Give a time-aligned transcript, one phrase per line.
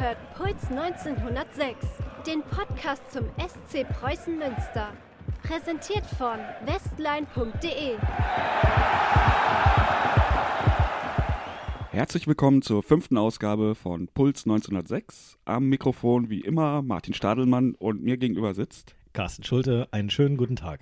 [0.00, 1.76] hört Puls 1906,
[2.26, 4.94] den Podcast zum SC Preußen Münster.
[5.42, 7.98] Präsentiert von westline.de.
[11.90, 15.36] Herzlich willkommen zur fünften Ausgabe von Puls 1906.
[15.44, 19.86] Am Mikrofon wie immer Martin Stadelmann und mir gegenüber sitzt Carsten Schulte.
[19.90, 20.80] Einen schönen guten Tag.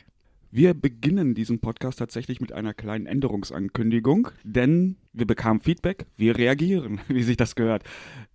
[0.50, 7.00] Wir beginnen diesen Podcast tatsächlich mit einer kleinen Änderungsankündigung, denn wir bekamen Feedback, wir reagieren,
[7.08, 7.84] wie sich das gehört.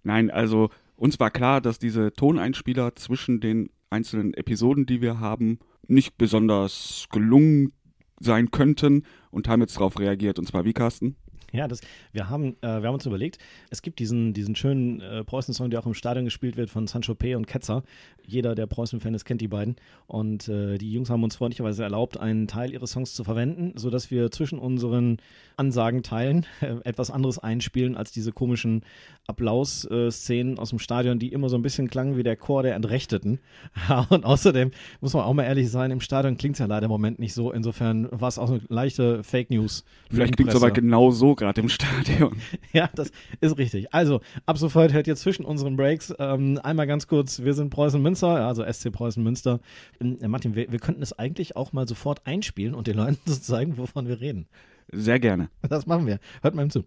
[0.04, 5.58] Nein, also uns war klar, dass diese Toneinspieler zwischen den einzelnen Episoden, die wir haben,
[5.88, 7.74] nicht besonders gelungen
[8.20, 10.38] sein könnten und haben jetzt darauf reagiert.
[10.38, 11.16] Und zwar wie, Carsten?
[11.54, 11.82] Ja, das,
[12.12, 13.38] wir, haben, äh, wir haben uns überlegt,
[13.70, 17.14] es gibt diesen, diesen schönen äh, Preußen-Song, der auch im Stadion gespielt wird von Sancho
[17.14, 17.36] P.
[17.36, 17.84] und Ketzer.
[18.26, 19.76] Jeder, der Preußen-Fan ist, kennt die beiden.
[20.08, 24.10] Und äh, die Jungs haben uns freundlicherweise erlaubt, einen Teil ihres Songs zu verwenden, sodass
[24.10, 25.18] wir zwischen unseren
[25.56, 28.82] Ansagenteilen äh, etwas anderes einspielen als diese komischen
[29.28, 33.40] Applaus-Szenen aus dem Stadion, die immer so ein bisschen klangen wie der Chor der Entrechteten.
[34.10, 36.92] und außerdem muss man auch mal ehrlich sein, im Stadion klingt es ja leider im
[36.92, 37.52] Moment nicht so.
[37.52, 39.84] Insofern war es auch eine leichte Fake News.
[40.10, 42.38] Vielleicht klingt es aber genau so gerade im Stadion.
[42.74, 43.94] ja, das ist richtig.
[43.94, 48.02] Also, ab sofort hört ihr zwischen unseren Breaks ähm, einmal ganz kurz, wir sind Preußen
[48.02, 49.60] Münster, also SC Preußen Münster.
[50.00, 53.42] Äh, Martin, wir, wir könnten es eigentlich auch mal sofort einspielen und den Leuten zu
[53.42, 54.48] zeigen, wovon wir reden.
[54.92, 55.50] Sehr gerne.
[55.68, 56.20] Das machen wir.
[56.42, 56.86] Hört mal ihm zu.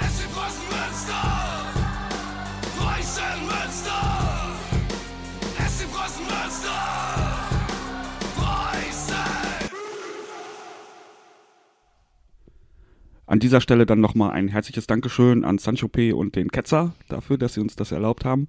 [0.00, 0.47] SC Preußen
[13.28, 16.12] An dieser Stelle dann nochmal ein herzliches Dankeschön an Sancho P.
[16.14, 18.48] und den Ketzer dafür, dass sie uns das erlaubt haben.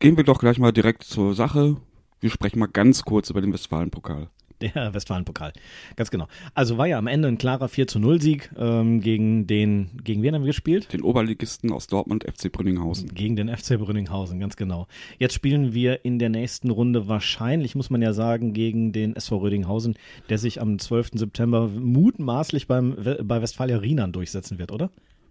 [0.00, 1.76] Gehen wir doch gleich mal direkt zur Sache.
[2.20, 4.30] Wir sprechen mal ganz kurz über den Westfalenpokal.
[4.60, 5.52] Der Westfalenpokal.
[5.96, 6.26] Ganz genau.
[6.54, 10.22] Also war ja am Ende ein klarer 4 zu 0 Sieg ähm, gegen den, gegen
[10.22, 10.92] wen haben wir gespielt?
[10.92, 13.14] Den Oberligisten aus Dortmund, FC Brünninghausen.
[13.14, 14.86] Gegen den FC Brünninghausen, ganz genau.
[15.18, 19.38] Jetzt spielen wir in der nächsten Runde wahrscheinlich, muss man ja sagen, gegen den SV
[19.38, 19.94] Rödinghausen,
[20.28, 21.10] der sich am 12.
[21.14, 24.90] September mutmaßlich beim, bei Westfalia Rienan durchsetzen wird, oder?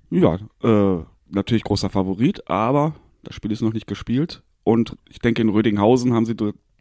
[0.10, 4.44] Ja, äh, natürlich großer Favorit, aber das Spiel ist noch nicht gespielt.
[4.64, 6.36] Und ich denke, in Rödinghausen haben sie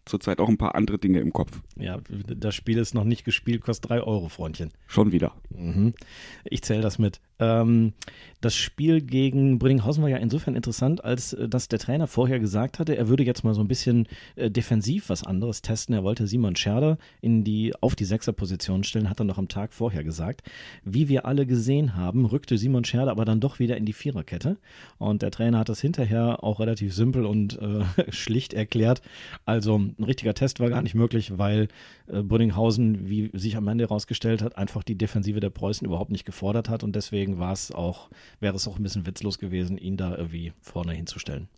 [0.06, 1.60] zurzeit auch ein paar andere Dinge im Kopf.
[1.76, 4.70] Ja, das Spiel ist noch nicht gespielt, kostet 3 Euro, Freundchen.
[4.86, 5.32] Schon wieder.
[5.50, 5.92] Mhm.
[6.44, 7.20] Ich zähle das mit.
[7.38, 7.92] Ähm,
[8.40, 12.78] das Spiel gegen Brünninghausen war ja insofern interessant, als äh, dass der Trainer vorher gesagt
[12.78, 14.06] hatte, er würde jetzt mal so ein bisschen
[14.36, 15.94] äh, defensiv was anderes testen.
[15.94, 19.74] Er wollte Simon Scherder in die, auf die Sechserposition stellen, hat er noch am Tag
[19.74, 20.42] vorher gesagt.
[20.84, 24.56] Wie wir alle gesehen haben, rückte Simon Scherder aber dann doch wieder in die Viererkette.
[24.98, 29.02] Und der Trainer hat das hinterher auch relativ simpel und äh, schlicht erklärt.
[29.44, 31.68] Also ein richtiger Test war gar nicht möglich, weil
[32.06, 36.24] äh, Brünninghausen, wie sich am Ende herausgestellt hat, einfach die Defensive der Preußen überhaupt nicht
[36.24, 40.52] gefordert hat und deswegen auch, wäre es auch ein bisschen witzlos gewesen, ihn da irgendwie
[40.60, 41.48] vorne hinzustellen.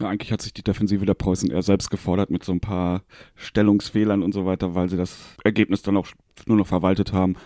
[0.00, 3.02] Ja, eigentlich hat sich die Defensive der Preußen eher selbst gefordert mit so ein paar
[3.36, 6.08] Stellungsfehlern und so weiter, weil sie das Ergebnis dann auch
[6.46, 7.36] nur noch verwaltet haben.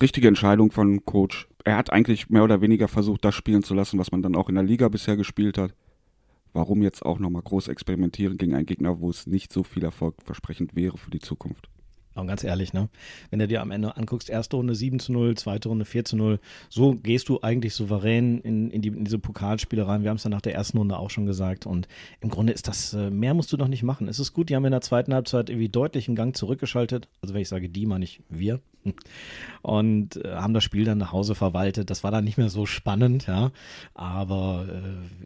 [0.00, 1.46] Richtige Entscheidung von Coach.
[1.64, 4.48] Er hat eigentlich mehr oder weniger versucht, das spielen zu lassen, was man dann auch
[4.48, 5.74] in der Liga bisher gespielt hat.
[6.54, 10.76] Warum jetzt auch nochmal groß experimentieren gegen einen Gegner, wo es nicht so viel erfolgversprechend
[10.76, 11.68] wäre für die Zukunft?
[12.14, 12.88] Und ganz ehrlich, ne?
[13.30, 16.16] Wenn du dir am Ende anguckst, erste Runde 7 zu 0, zweite Runde 4 zu
[16.16, 16.38] 0,
[16.68, 20.02] so gehst du eigentlich souverän in, in, die, in diese Pokalspiele rein.
[20.02, 21.66] Wir haben es ja nach der ersten Runde auch schon gesagt.
[21.66, 21.88] Und
[22.20, 24.06] im Grunde ist das, äh, mehr musst du doch nicht machen.
[24.06, 27.08] Es ist gut, die haben in der zweiten Halbzeit irgendwie deutlich einen Gang zurückgeschaltet.
[27.20, 28.60] Also wenn ich sage die, meine ich wir.
[29.62, 31.90] Und äh, haben das Spiel dann nach Hause verwaltet.
[31.90, 33.50] Das war dann nicht mehr so spannend, ja.
[33.94, 34.66] Aber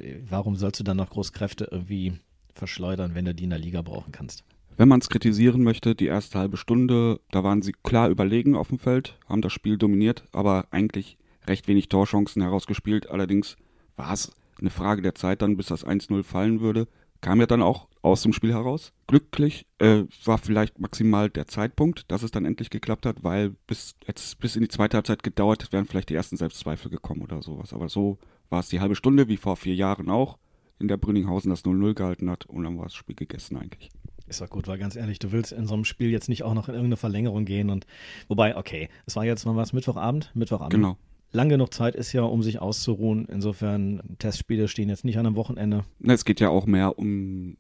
[0.00, 2.15] äh, warum sollst du dann noch Großkräfte irgendwie
[2.54, 4.44] verschleudern, wenn du die in der Liga brauchen kannst?
[4.78, 8.69] Wenn man es kritisieren möchte, die erste halbe Stunde, da waren sie klar überlegen auf
[8.69, 11.19] dem Feld, haben das Spiel dominiert, aber eigentlich
[11.49, 13.11] recht wenig Torchancen herausgespielt.
[13.11, 13.56] Allerdings
[13.97, 16.87] war es eine Frage der Zeit dann, bis das 1-0 fallen würde.
[17.21, 18.93] Kam ja dann auch aus dem Spiel heraus.
[19.09, 23.97] Glücklich äh, war vielleicht maximal der Zeitpunkt, dass es dann endlich geklappt hat, weil bis
[24.06, 27.72] jetzt bis in die zweite Halbzeit gedauert, wären vielleicht die ersten Selbstzweifel gekommen oder sowas.
[27.72, 30.39] Aber so war es die halbe Stunde, wie vor vier Jahren auch,
[30.78, 33.91] in der Brünninghausen das 0-0 gehalten hat und dann war das Spiel gegessen eigentlich.
[34.28, 36.54] Ist doch gut, weil ganz ehrlich, du willst in so einem Spiel jetzt nicht auch
[36.54, 37.86] noch in irgendeine Verlängerung gehen und
[38.28, 40.75] wobei, okay, es war jetzt noch was Mittwochabend, Mittwochabend.
[40.75, 40.97] Genau.
[41.33, 43.27] Lang genug Zeit ist ja, um sich auszuruhen.
[43.27, 45.84] Insofern, Testspiele stehen jetzt nicht an einem Wochenende.
[45.98, 47.57] Na, Es geht ja auch mehr um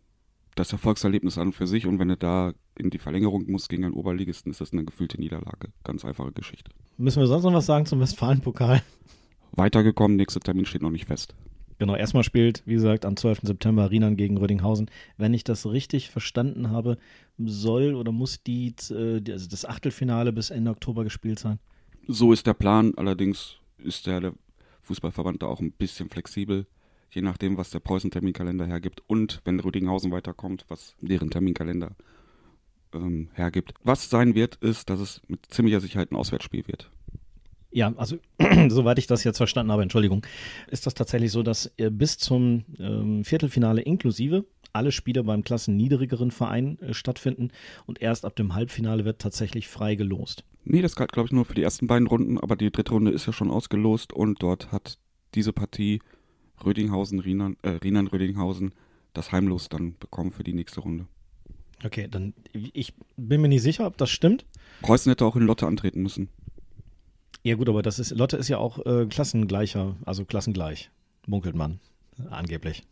[0.54, 3.84] das Erfolgserlebnis an und für sich und wenn du da in die Verlängerung musst gegen
[3.84, 5.68] einen Oberligisten, ist das eine gefühlte Niederlage.
[5.84, 6.70] Ganz einfache Geschichte.
[6.96, 8.82] Müssen wir sonst noch was sagen zum Westfalenpokal?
[9.52, 11.34] Weitergekommen, nächster Termin steht noch nicht fest.
[11.78, 13.40] Genau, erstmal spielt, wie gesagt, am 12.
[13.42, 14.90] September Rienan gegen Rödinghausen.
[15.16, 16.98] Wenn ich das richtig verstanden habe,
[17.38, 21.58] soll oder muss die, äh, also das Achtelfinale bis Ende Oktober gespielt sein.
[22.08, 24.32] So ist der Plan, allerdings ist der,
[24.82, 26.66] Fußballverband da auch ein bisschen flexibel.
[27.10, 31.96] je nachdem, was der Preußen-Terminkalender hergibt und wenn Rüdinghausen weiterkommt, was deren Terminkalender
[32.92, 33.72] ähm, hergibt.
[33.82, 36.90] Was sein wird, ist, dass es mit ziemlicher Sicherheit ein Auswärtsspiel wird.
[37.70, 38.16] Ja, also
[38.68, 40.26] soweit ich das jetzt verstanden habe, Entschuldigung,
[40.68, 46.30] ist das tatsächlich so, dass äh, bis zum ähm, Viertelfinale inklusive alle Spiele beim klassenniedrigeren
[46.30, 47.50] Verein äh, stattfinden
[47.86, 50.44] und erst ab dem Halbfinale wird tatsächlich frei gelost.
[50.64, 53.10] Nee, das galt, glaube ich, nur für die ersten beiden Runden, aber die dritte Runde
[53.10, 54.98] ist ja schon ausgelost und dort hat
[55.34, 56.00] diese Partie
[56.64, 58.72] Rödinghausen, Rienan, äh, Rienan Rödinghausen
[59.14, 61.06] das Heimlos dann bekommen für die nächste Runde.
[61.84, 64.44] Okay, dann ich bin mir nicht sicher, ob das stimmt.
[64.82, 66.28] Preußen hätte auch in Lotte antreten müssen.
[67.48, 70.90] Ja gut, aber das ist Lotte ist ja auch äh, klassengleicher, also klassengleich,
[71.26, 71.80] munkelt man
[72.28, 72.82] angeblich.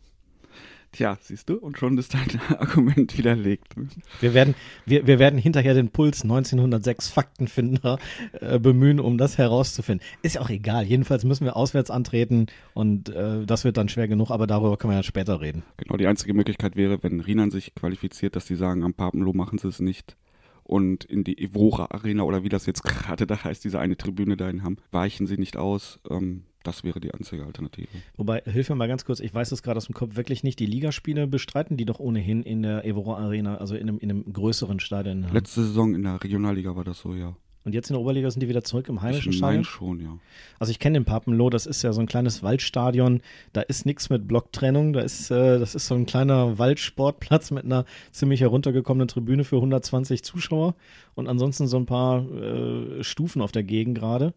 [0.93, 3.75] Tja, siehst du, und schon ist dein Argument widerlegt.
[4.19, 4.55] Wir werden,
[4.87, 7.99] wir, wir werden hinterher den Puls 1906 Faktenfinder
[8.41, 10.03] äh, bemühen, um das herauszufinden.
[10.23, 10.85] Ist ja auch egal.
[10.85, 14.93] Jedenfalls müssen wir auswärts antreten und äh, das wird dann schwer genug, aber darüber können
[14.93, 15.61] wir ja später reden.
[15.77, 19.59] Genau, die einzige Möglichkeit wäre, wenn Rienan sich qualifiziert, dass die sagen, am Papenloh machen
[19.59, 20.17] sie es nicht
[20.67, 24.37] und in die Evora Arena oder wie das jetzt gerade da heißt, diese eine Tribüne
[24.37, 25.99] dahin haben, weichen sie nicht aus.
[26.09, 27.87] Ähm, das wäre die einzige Alternative.
[28.17, 30.59] Wobei, hilf mir mal ganz kurz, ich weiß es gerade aus dem Kopf, wirklich nicht,
[30.59, 34.33] die Ligaspiele bestreiten die doch ohnehin in der Evora Arena, also in einem, in einem
[34.33, 35.25] größeren Stadion.
[35.31, 37.37] Letzte Saison in der Regionalliga war das so, ja.
[37.67, 39.65] Und jetzt in der Oberliga sind die wieder zurück im heimischen ich Stadion?
[39.65, 40.17] schon, ja.
[40.57, 43.19] Also ich kenne den Papenloh, das ist ja so ein kleines Waldstadion,
[43.51, 47.65] da ist nichts mit Blocktrennung, da ist, äh, das ist so ein kleiner Waldsportplatz mit
[47.65, 47.83] einer
[48.13, 50.75] ziemlich heruntergekommenen Tribüne für 120 Zuschauer
[51.15, 54.33] und ansonsten so ein paar äh, Stufen auf der Gegend gerade.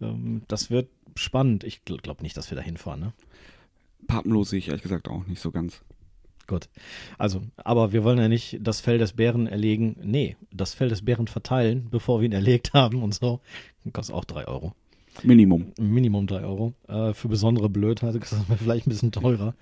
[0.00, 1.62] Ähm, das wird spannend.
[1.62, 3.12] Ich gl- glaube nicht, dass wir da hinfahren, ne?
[4.08, 5.82] Papenlos sehe ich ehrlich gesagt auch nicht so ganz.
[6.46, 6.68] Gut.
[7.18, 9.96] Also, aber wir wollen ja nicht das Fell des Bären erlegen.
[10.02, 13.40] Nee, das Fell des Bären verteilen, bevor wir ihn erlegt haben und so.
[13.92, 14.74] Kostet auch drei Euro.
[15.22, 15.72] Minimum.
[15.78, 16.74] Minimum drei Euro.
[16.88, 19.54] Äh, für besondere Blödheit kostet das vielleicht ein bisschen teurer.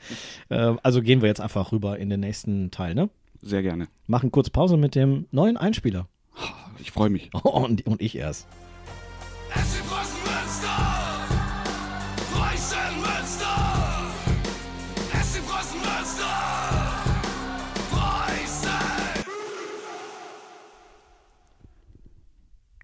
[0.48, 3.10] äh, also gehen wir jetzt einfach rüber in den nächsten Teil, ne?
[3.42, 3.88] Sehr gerne.
[4.06, 6.08] Machen kurz Pause mit dem neuen Einspieler.
[6.78, 7.30] Ich freue mich.
[7.42, 8.46] und, und ich erst.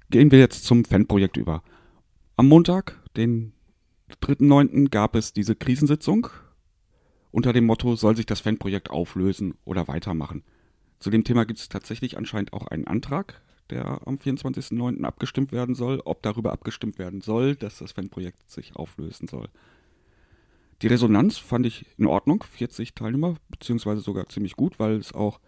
[0.09, 1.65] Gehen wir jetzt zum Fanprojekt über.
[2.37, 3.53] Am Montag, den
[4.23, 6.29] 3.9., gab es diese Krisensitzung
[7.33, 10.45] unter dem Motto, soll sich das Fanprojekt auflösen oder weitermachen.
[11.01, 15.03] Zu dem Thema gibt es tatsächlich anscheinend auch einen Antrag, der am 24.9.
[15.03, 19.49] abgestimmt werden soll, ob darüber abgestimmt werden soll, dass das Fanprojekt sich auflösen soll.
[20.83, 25.41] Die Resonanz fand ich in Ordnung, 40 Teilnehmer, beziehungsweise sogar ziemlich gut, weil es auch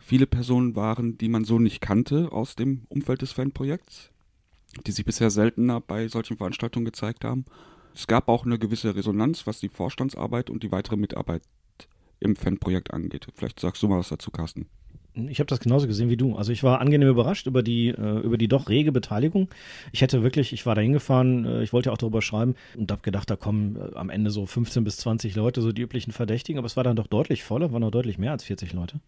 [0.00, 4.10] viele Personen waren, die man so nicht kannte aus dem Umfeld des Fanprojekts,
[4.86, 7.44] die sich bisher seltener bei solchen Veranstaltungen gezeigt haben.
[7.94, 11.42] Es gab auch eine gewisse Resonanz, was die Vorstandsarbeit und die weitere Mitarbeit
[12.18, 13.26] im Fanprojekt angeht.
[13.34, 14.66] Vielleicht sagst du mal was dazu, Carsten.
[15.14, 16.36] Ich habe das genauso gesehen wie du.
[16.36, 19.48] Also ich war angenehm überrascht über die, äh, über die doch rege Beteiligung.
[19.90, 22.92] Ich hätte wirklich, ich war da hingefahren, äh, ich wollte ja auch darüber schreiben und
[22.92, 26.12] habe gedacht, da kommen äh, am Ende so 15 bis 20 Leute, so die üblichen
[26.12, 29.00] Verdächtigen, aber es war dann doch deutlich voller, waren noch deutlich mehr als 40 Leute.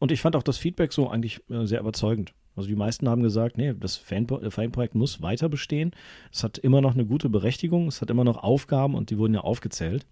[0.00, 2.32] Und ich fand auch das Feedback so eigentlich äh, sehr überzeugend.
[2.56, 5.92] Also die meisten haben gesagt, nee, das äh, Fanprojekt muss weiter bestehen.
[6.32, 9.34] Es hat immer noch eine gute Berechtigung, es hat immer noch Aufgaben und die wurden
[9.34, 10.06] ja aufgezählt.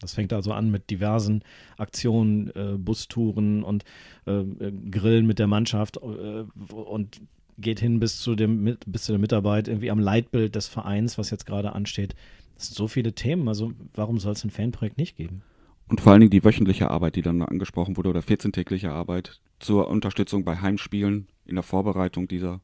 [0.00, 1.42] Das fängt also an mit diversen
[1.76, 3.84] Aktionen, äh, Bustouren und
[4.26, 7.20] äh, äh, Grillen mit der Mannschaft und
[7.58, 11.30] geht hin bis zu, dem, bis zu der Mitarbeit irgendwie am Leitbild des Vereins, was
[11.30, 12.14] jetzt gerade ansteht.
[12.56, 15.42] Das sind so viele Themen, also warum soll es ein Fanprojekt nicht geben?
[15.88, 19.88] Und vor allen Dingen die wöchentliche Arbeit, die dann angesprochen wurde, oder 14-tägliche Arbeit zur
[19.88, 22.60] Unterstützung bei Heimspielen, in der Vorbereitung dieser,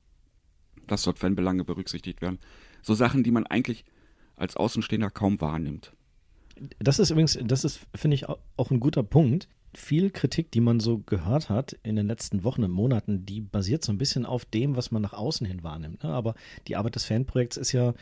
[0.89, 2.39] dass dort Fanbelange berücksichtigt werden.
[2.83, 3.85] So Sachen, die man eigentlich
[4.35, 5.93] als Außenstehender kaum wahrnimmt.
[6.81, 9.49] Das ist übrigens, das ist, finde ich, au- auch ein guter Punkt.
[9.75, 13.85] Viel Kritik, die man so gehört hat in den letzten Wochen und Monaten, die basiert
[13.85, 16.03] so ein bisschen auf dem, was man nach außen hin wahrnimmt.
[16.03, 16.11] Ne?
[16.11, 16.35] Aber
[16.67, 17.95] die Arbeit des Fanprojekts ist ja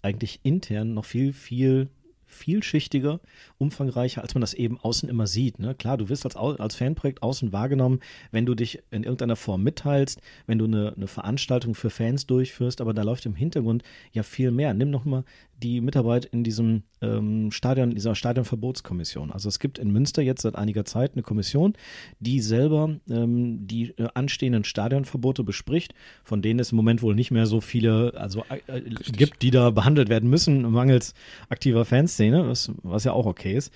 [0.00, 1.88] eigentlich intern noch viel, viel
[2.34, 3.20] vielschichtiger,
[3.58, 5.58] umfangreicher, als man das eben außen immer sieht.
[5.58, 5.74] Ne?
[5.74, 8.00] Klar, du wirst als, als Fanprojekt außen wahrgenommen,
[8.30, 12.80] wenn du dich in irgendeiner Form mitteilst, wenn du eine, eine Veranstaltung für Fans durchführst,
[12.80, 14.74] aber da läuft im Hintergrund ja viel mehr.
[14.74, 15.24] Nimm noch mal
[15.62, 19.30] die Mitarbeit in diesem ähm, Stadion, dieser Stadionverbotskommission.
[19.30, 21.74] Also es gibt in Münster jetzt seit einiger Zeit eine Kommission,
[22.20, 25.94] die selber ähm, die äh, anstehenden Stadionverbote bespricht,
[26.24, 29.50] von denen es im Moment wohl nicht mehr so viele also äh, äh, gibt, die
[29.50, 31.14] da behandelt werden müssen, mangels
[31.48, 33.72] aktiver Fanszene, was, was ja auch okay ist.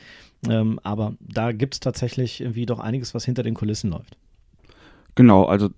[0.49, 4.17] Ähm, aber da gibt es tatsächlich irgendwie doch einiges, was hinter den Kulissen läuft.
[5.15, 5.71] Genau, also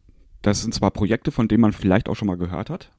[0.43, 2.91] das sind zwar Projekte, von denen man vielleicht auch schon mal gehört hat,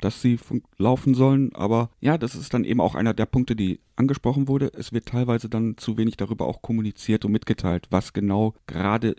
[0.00, 0.38] dass sie
[0.78, 1.54] laufen sollen.
[1.54, 4.72] Aber ja, das ist dann eben auch einer der Punkte, die angesprochen wurde.
[4.74, 9.16] Es wird teilweise dann zu wenig darüber auch kommuniziert und mitgeteilt, was genau gerade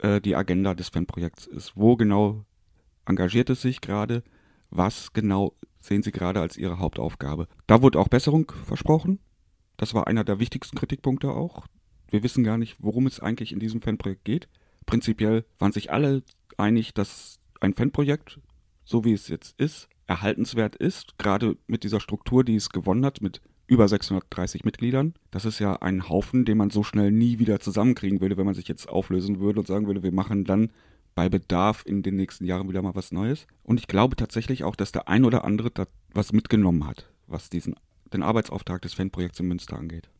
[0.00, 1.76] äh, die Agenda des Fanprojekts ist.
[1.76, 2.44] Wo genau
[3.06, 4.22] engagiert es sich gerade?
[4.70, 7.48] Was genau sehen sie gerade als ihre Hauptaufgabe?
[7.66, 9.18] Da wurde auch Besserung versprochen.
[9.76, 11.66] Das war einer der wichtigsten Kritikpunkte auch.
[12.08, 14.48] Wir wissen gar nicht, worum es eigentlich in diesem Fanprojekt geht.
[14.86, 16.22] Prinzipiell waren sich alle
[16.56, 18.40] einig, dass ein Fanprojekt,
[18.84, 23.22] so wie es jetzt ist, erhaltenswert ist, gerade mit dieser Struktur, die es gewonnen hat,
[23.22, 25.14] mit über 630 Mitgliedern.
[25.30, 28.56] Das ist ja ein Haufen, den man so schnell nie wieder zusammenkriegen würde, wenn man
[28.56, 30.72] sich jetzt auflösen würde und sagen würde, wir machen dann
[31.14, 33.46] bei Bedarf in den nächsten Jahren wieder mal was Neues.
[33.62, 37.48] Und ich glaube tatsächlich auch, dass der ein oder andere da was mitgenommen hat, was
[37.48, 37.76] diesen,
[38.12, 40.10] den Arbeitsauftrag des Fanprojekts in Münster angeht.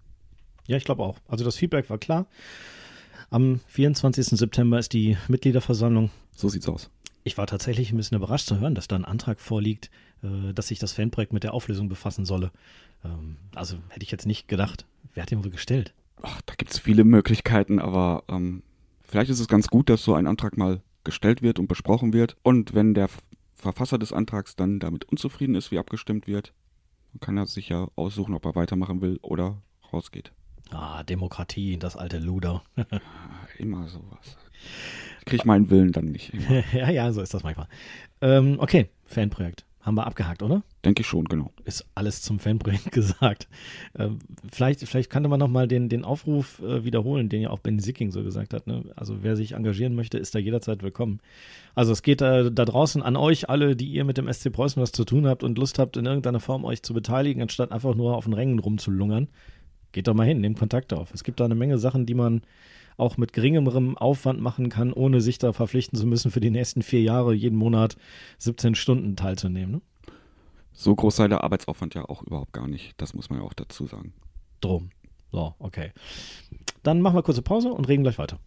[0.69, 1.19] Ja, ich glaube auch.
[1.27, 2.29] Also das Feedback war klar.
[3.29, 4.27] Am 24.
[4.27, 6.11] September ist die Mitgliederversammlung.
[6.37, 6.91] So sieht's aus.
[7.23, 9.91] Ich war tatsächlich ein bisschen überrascht zu hören, dass da ein Antrag vorliegt,
[10.23, 12.51] äh, dass sich das Fanprojekt mit der Auflösung befassen solle.
[13.05, 14.87] Ähm, also hätte ich jetzt nicht gedacht.
[15.15, 15.93] Wer hat den wohl gestellt?
[16.23, 18.63] Ach, da gibt es viele Möglichkeiten, aber ähm,
[19.03, 22.37] vielleicht ist es ganz gut, dass so ein Antrag mal gestellt wird und besprochen wird.
[22.43, 23.09] Und wenn der
[23.55, 26.53] Verfasser des Antrags dann damit unzufrieden ist, wie abgestimmt wird,
[27.13, 29.63] dann kann er sich ja aussuchen, ob er weitermachen will oder
[29.93, 30.33] rausgeht.
[30.71, 32.63] Ah, Demokratie, das alte Luder.
[33.59, 34.37] Immer sowas.
[35.31, 36.33] Ich kriege meinen Willen dann nicht.
[36.73, 37.69] ja, ja, so ist das manchmal.
[38.21, 39.65] Ähm, okay, Fanprojekt.
[39.81, 40.65] Haben wir abgehakt, oder?
[40.85, 41.53] Denke ich schon, genau.
[41.65, 43.49] Ist alles zum Fanprojekt gesagt.
[43.97, 44.19] Ähm,
[44.51, 48.11] vielleicht, vielleicht könnte man nochmal den, den Aufruf äh, wiederholen, den ja auch Ben Sicking
[48.11, 48.67] so gesagt hat.
[48.67, 48.83] Ne?
[48.97, 51.21] Also wer sich engagieren möchte, ist da jederzeit willkommen.
[51.77, 54.83] Also es geht äh, da draußen an euch alle, die ihr mit dem SC Preußen
[54.83, 57.95] was zu tun habt und Lust habt, in irgendeiner Form euch zu beteiligen, anstatt einfach
[57.95, 59.29] nur auf den Rängen rumzulungern.
[59.93, 61.15] Geht doch mal hin, nehmt Kontakt auf.
[61.15, 62.43] Es gibt da eine Menge Sachen, die man
[63.01, 66.83] auch mit geringerem Aufwand machen kann, ohne sich da verpflichten zu müssen, für die nächsten
[66.83, 67.97] vier Jahre jeden Monat
[68.39, 69.77] 17 Stunden teilzunehmen.
[69.77, 69.81] Ne?
[70.73, 72.95] So groß sei der Arbeitsaufwand ja auch überhaupt gar nicht.
[72.99, 74.13] Das muss man ja auch dazu sagen.
[74.61, 74.91] Drum.
[75.33, 75.93] So, okay.
[76.83, 78.39] Dann machen wir kurze Pause und reden gleich weiter.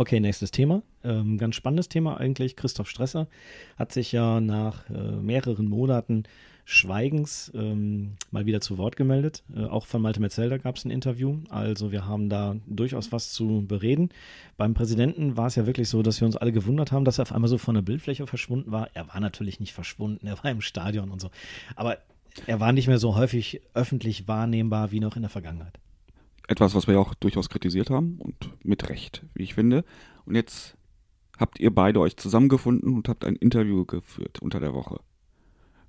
[0.00, 0.82] Okay, nächstes Thema.
[1.04, 2.56] Ähm, ganz spannendes Thema eigentlich.
[2.56, 3.28] Christoph Stresser
[3.76, 6.22] hat sich ja nach äh, mehreren Monaten
[6.64, 9.42] Schweigens ähm, mal wieder zu Wort gemeldet.
[9.54, 11.40] Äh, auch von Malte Metzelder gab es ein Interview.
[11.50, 14.08] Also wir haben da durchaus was zu bereden.
[14.56, 17.24] Beim Präsidenten war es ja wirklich so, dass wir uns alle gewundert haben, dass er
[17.24, 18.88] auf einmal so von der Bildfläche verschwunden war.
[18.94, 21.28] Er war natürlich nicht verschwunden, er war im Stadion und so.
[21.76, 21.98] Aber
[22.46, 25.78] er war nicht mehr so häufig öffentlich wahrnehmbar wie noch in der Vergangenheit.
[26.50, 29.84] Etwas, was wir ja auch durchaus kritisiert haben und mit Recht, wie ich finde.
[30.24, 30.76] Und jetzt
[31.38, 34.98] habt ihr beide euch zusammengefunden und habt ein Interview geführt unter der Woche.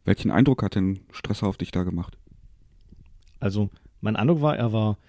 [0.05, 2.15] Welchen Eindruck hat denn Stresser auf dich da gemacht?
[3.39, 4.99] Also mein Eindruck war, er war,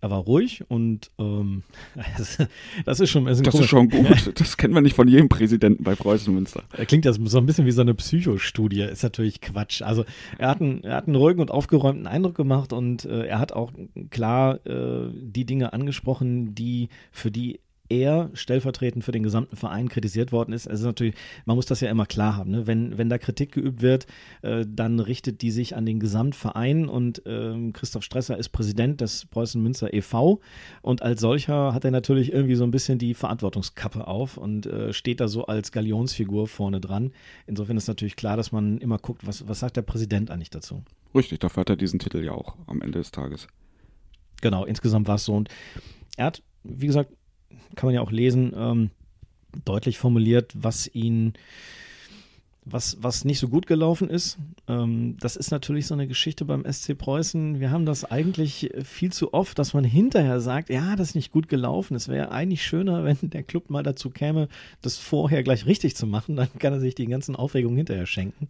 [0.00, 1.62] er war ruhig und ähm,
[2.84, 4.32] das ist schon ein bisschen Das ist schon gut.
[4.38, 6.62] Das kennen wir nicht von jedem Präsidenten bei Preußen Münster.
[6.76, 8.82] Er klingt ja so ein bisschen wie so eine Psychostudie.
[8.82, 9.82] Ist natürlich Quatsch.
[9.82, 10.04] Also
[10.38, 13.52] er hat einen, er hat einen ruhigen und aufgeräumten Eindruck gemacht und äh, er hat
[13.52, 13.72] auch
[14.10, 20.32] klar äh, die Dinge angesprochen, die für die er stellvertretend für den gesamten Verein kritisiert
[20.32, 20.68] worden ist.
[20.68, 21.14] Also natürlich,
[21.44, 22.50] man muss das ja immer klar haben.
[22.50, 22.66] Ne?
[22.66, 24.06] Wenn, wenn da Kritik geübt wird,
[24.42, 29.26] äh, dann richtet die sich an den Gesamtverein und ähm, Christoph Stresser ist Präsident des
[29.26, 30.40] Preußen Münster e.V.
[30.82, 34.92] und als solcher hat er natürlich irgendwie so ein bisschen die Verantwortungskappe auf und äh,
[34.92, 37.12] steht da so als Galionsfigur vorne dran.
[37.46, 40.82] Insofern ist natürlich klar, dass man immer guckt, was, was sagt der Präsident eigentlich dazu.
[41.14, 43.48] Richtig, dafür hat er diesen Titel ja auch am Ende des Tages.
[44.40, 45.34] Genau, insgesamt war es so.
[45.34, 45.48] Und
[46.16, 47.12] er hat, wie gesagt,
[47.76, 48.90] kann man ja auch lesen, ähm,
[49.64, 51.34] deutlich formuliert, was ihn,
[52.64, 54.38] was, was nicht so gut gelaufen ist.
[54.66, 57.60] Ähm, das ist natürlich so eine Geschichte beim SC Preußen.
[57.60, 61.32] Wir haben das eigentlich viel zu oft, dass man hinterher sagt, ja, das ist nicht
[61.32, 61.94] gut gelaufen.
[61.94, 64.48] Es wäre eigentlich schöner, wenn der Club mal dazu käme,
[64.82, 66.36] das vorher gleich richtig zu machen.
[66.36, 68.48] Dann kann er sich die ganzen Aufregungen hinterher schenken.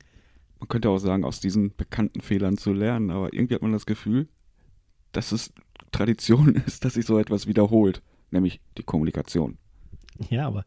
[0.59, 3.87] Man könnte auch sagen, aus diesen bekannten Fehlern zu lernen, aber irgendwie hat man das
[3.87, 4.27] Gefühl,
[5.13, 5.53] dass es
[5.93, 9.59] Tradition ist, dass sich so etwas wiederholt, nämlich die Kommunikation.
[10.31, 10.65] Ja, aber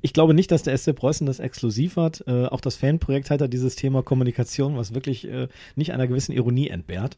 [0.00, 2.22] ich glaube nicht, dass der SC Preußen das exklusiv hat.
[2.26, 6.32] Äh, auch das Fanprojekt hat ja dieses Thema Kommunikation, was wirklich äh, nicht einer gewissen
[6.32, 7.16] Ironie entbehrt.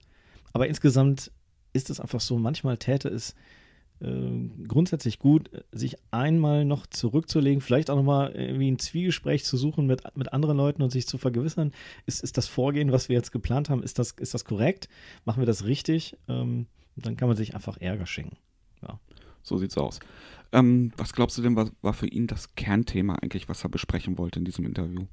[0.53, 1.31] Aber insgesamt
[1.73, 3.35] ist es einfach so, manchmal täte es
[4.01, 9.87] äh, grundsätzlich gut, sich einmal noch zurückzulegen, vielleicht auch nochmal irgendwie ein Zwiegespräch zu suchen
[9.87, 11.73] mit, mit anderen Leuten und sich zu vergewissern,
[12.07, 14.89] ist, ist das Vorgehen, was wir jetzt geplant haben, ist das, ist das korrekt?
[15.25, 16.17] Machen wir das richtig?
[16.29, 18.37] Ähm, dann kann man sich einfach Ärger schenken.
[19.45, 20.01] So sieht's aus.
[20.51, 24.19] Ähm, was glaubst du denn, was war für ihn das Kernthema eigentlich, was er besprechen
[24.19, 25.07] wollte in diesem Interview?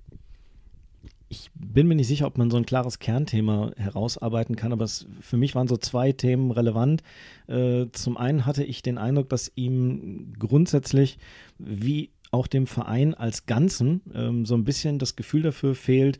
[1.31, 5.07] ich bin mir nicht sicher, ob man so ein klares Kernthema herausarbeiten kann, aber es,
[5.21, 7.03] für mich waren so zwei Themen relevant.
[7.47, 11.17] Äh, zum einen hatte ich den Eindruck, dass ihm grundsätzlich
[11.57, 16.19] wie auch dem Verein als Ganzen ähm, so ein bisschen das Gefühl dafür fehlt,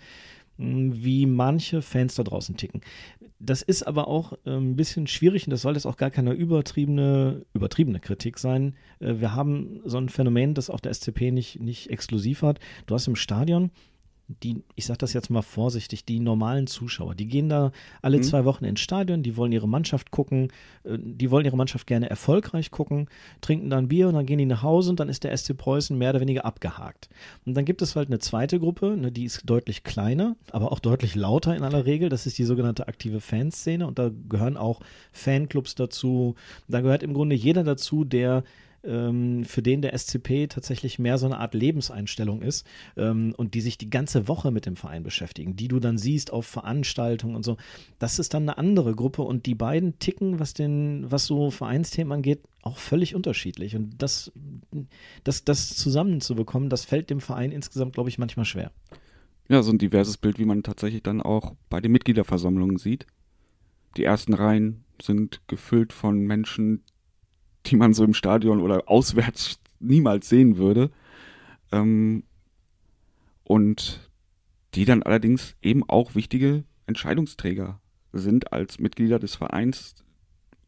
[0.62, 2.82] wie manche Fans da draußen ticken.
[3.40, 6.34] Das ist aber auch äh, ein bisschen schwierig und das soll jetzt auch gar keine
[6.34, 8.76] übertriebene, übertriebene Kritik sein.
[9.00, 12.60] Äh, wir haben so ein Phänomen, das auch der SCP nicht, nicht exklusiv hat.
[12.86, 13.72] Du hast im Stadion
[14.44, 17.72] die, ich sage das jetzt mal vorsichtig, die normalen Zuschauer, die gehen da
[18.02, 18.24] alle mhm.
[18.24, 20.52] zwei Wochen ins Stadion, die wollen ihre Mannschaft gucken,
[20.84, 23.08] äh, die wollen ihre Mannschaft gerne erfolgreich gucken,
[23.42, 25.98] trinken dann Bier und dann gehen die nach Hause und dann ist der SC Preußen
[25.98, 27.10] mehr oder weniger abgehakt.
[27.46, 30.80] Und dann gibt es halt eine zweite Gruppe, ne, die ist deutlich kleiner, aber auch
[30.80, 32.10] deutlich lauter in aller Regel.
[32.10, 34.80] Das ist die sogenannte aktive Fanszene und da gehören auch
[35.12, 36.36] Fanclubs dazu.
[36.68, 38.44] Da gehört im Grunde jeder dazu, der
[38.84, 42.66] ähm, für den der SCP tatsächlich mehr so eine Art Lebenseinstellung ist
[42.98, 46.34] ähm, und die sich die ganze Woche mit dem Verein beschäftigen, die du dann siehst
[46.34, 47.58] auf Veranstaltungen und so.
[48.00, 52.12] Das ist dann eine andere Gruppe und die beiden ticken, was den, was so Vereinsthemen
[52.12, 53.76] angeht, auch völlig unterschiedlich.
[53.76, 54.32] Und das,
[55.24, 58.72] das, das zusammenzubekommen, das fällt dem Verein insgesamt, glaube ich, manchmal schwer.
[59.50, 63.06] Ja, so ein diverses Bild, wie man tatsächlich dann auch bei den Mitgliederversammlungen sieht.
[63.98, 66.84] Die ersten Reihen sind gefüllt von Menschen,
[67.66, 70.92] die man so im Stadion oder auswärts niemals sehen würde.
[71.72, 72.24] Ähm,
[73.44, 74.10] und
[74.76, 77.80] die dann allerdings eben auch wichtige Entscheidungsträger
[78.14, 79.96] sind als Mitglieder des Vereins,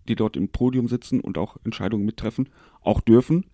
[0.08, 2.50] die dort im Podium sitzen und auch Entscheidungen mittreffen,
[2.82, 3.46] auch dürfen.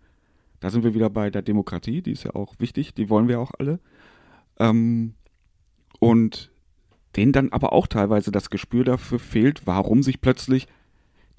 [0.59, 3.39] Da sind wir wieder bei der Demokratie, die ist ja auch wichtig, die wollen wir
[3.39, 3.79] auch alle.
[4.57, 5.13] Ähm,
[5.99, 6.51] und
[7.15, 10.67] denen dann aber auch teilweise das Gespür dafür fehlt, warum sich plötzlich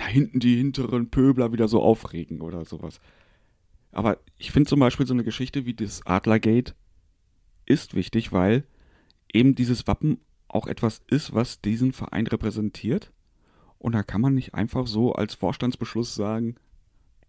[0.01, 3.01] da hinten die hinteren Pöbler wieder so aufregen oder sowas.
[3.93, 6.75] Aber ich finde zum Beispiel so eine Geschichte wie das Adlergate
[7.67, 8.65] ist wichtig, weil
[9.31, 13.13] eben dieses Wappen auch etwas ist, was diesen Verein repräsentiert.
[13.79, 16.55] Und da kann man nicht einfach so als Vorstandsbeschluss sagen,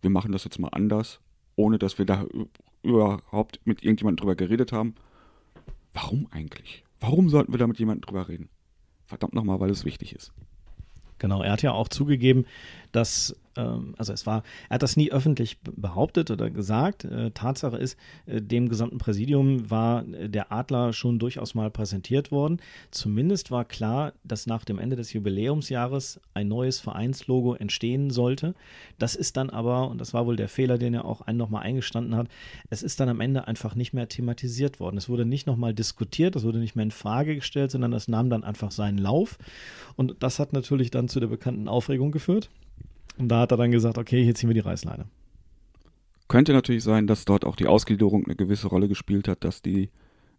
[0.01, 1.19] wir machen das jetzt mal anders,
[1.57, 2.25] ohne dass wir da
[2.83, 4.95] überhaupt mit irgendjemandem drüber geredet haben.
[5.91, 6.85] Warum eigentlich?
[7.01, 8.47] Warum sollten wir da mit jemandem drüber reden?
[9.03, 10.31] Verdammt nochmal, weil es wichtig ist.
[11.21, 12.47] Genau, er hat ja auch zugegeben,
[12.91, 17.05] dass ähm, also es war, er hat das nie öffentlich behauptet oder gesagt.
[17.05, 22.31] Äh, Tatsache ist, äh, dem gesamten Präsidium war äh, der Adler schon durchaus mal präsentiert
[22.31, 22.61] worden.
[22.91, 28.55] Zumindest war klar, dass nach dem Ende des Jubiläumsjahres ein neues Vereinslogo entstehen sollte.
[28.99, 31.63] Das ist dann aber, und das war wohl der Fehler, den er auch einen nochmal
[31.63, 32.27] eingestanden hat,
[32.69, 34.97] es ist dann am Ende einfach nicht mehr thematisiert worden.
[34.97, 38.29] Es wurde nicht nochmal diskutiert, es wurde nicht mehr in Frage gestellt, sondern es nahm
[38.29, 39.37] dann einfach seinen Lauf.
[39.95, 42.49] Und das hat natürlich dann zu der bekannten Aufregung geführt.
[43.21, 45.05] Und da hat er dann gesagt, okay, hier ziehen wir die Reißleine.
[46.27, 49.91] Könnte natürlich sein, dass dort auch die Ausgliederung eine gewisse Rolle gespielt hat, dass die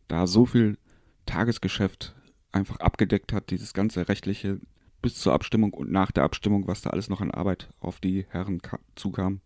[0.08, 0.78] da so viel
[1.24, 2.12] Tagesgeschäft
[2.50, 4.58] einfach abgedeckt hat, dieses ganze rechtliche
[5.00, 8.26] bis zur Abstimmung und nach der Abstimmung, was da alles noch an Arbeit auf die
[8.30, 8.60] Herren
[8.96, 9.40] zukam,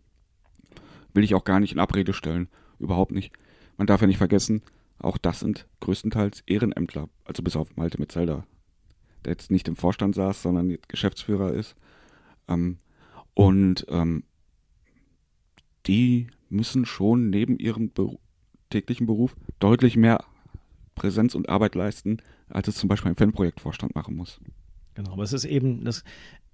[1.12, 2.48] will ich auch gar nicht in Abrede stellen.
[2.78, 3.34] Überhaupt nicht.
[3.76, 4.62] Man darf ja nicht vergessen,
[4.98, 8.46] auch das sind größtenteils Ehrenämtler, also bis auf Malte Metzelder,
[9.26, 11.76] der jetzt nicht im Vorstand saß, sondern Geschäftsführer ist.
[12.48, 12.78] Ähm,
[13.36, 14.24] und ähm,
[15.86, 18.18] die müssen schon neben ihrem Be
[18.70, 20.24] täglichen Beruf deutlich mehr
[20.96, 22.16] Präsenz und Arbeit leisten,
[22.48, 24.40] als es zum Beispiel ein Fanprojektvorstand machen muss.
[24.94, 26.02] Genau, aber es ist eben, das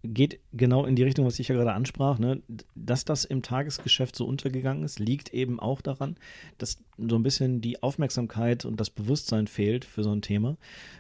[0.03, 2.19] geht genau in die Richtung, was ich ja gerade ansprach.
[2.19, 2.43] Ne?
[2.75, 6.17] Dass das im Tagesgeschäft so untergegangen ist, liegt eben auch daran,
[6.59, 10.57] dass so ein bisschen die Aufmerksamkeit und das Bewusstsein fehlt für so ein Thema.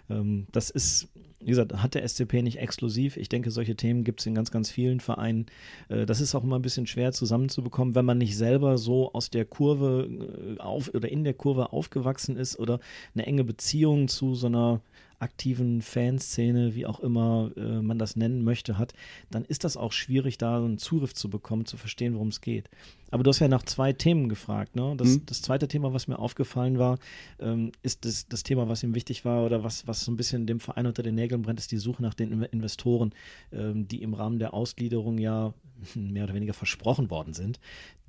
[0.08, 1.08] Ähm, das ist
[1.44, 3.16] wie gesagt, hat der SCP nicht exklusiv.
[3.16, 5.46] Ich denke, solche Themen gibt es in ganz, ganz vielen Vereinen.
[5.88, 9.30] Äh, das ist auch immer ein bisschen schwer zusammenzubekommen, wenn man nicht selber so aus
[9.30, 10.08] der Kurve
[10.56, 12.80] äh, auf oder in der Kurve aufgewachsen ist oder
[13.14, 14.80] eine enge Beziehung zu so einer
[15.22, 18.92] aktiven Fanszene, wie auch immer äh, man das nennen möchte, hat,
[19.30, 22.68] dann ist das auch schwierig, da einen Zugriff zu bekommen, zu verstehen, worum es geht.
[23.12, 24.74] Aber du hast ja nach zwei Themen gefragt.
[24.74, 24.94] Ne?
[24.96, 25.26] Das, mhm.
[25.26, 26.98] das zweite Thema, was mir aufgefallen war,
[27.38, 30.46] ähm, ist das, das Thema, was ihm wichtig war oder was, was so ein bisschen
[30.46, 33.12] dem Verein unter den Nägeln brennt, ist die Suche nach den Investoren,
[33.52, 35.52] ähm, die im Rahmen der Ausgliederung ja
[35.94, 37.60] mehr oder weniger versprochen worden sind,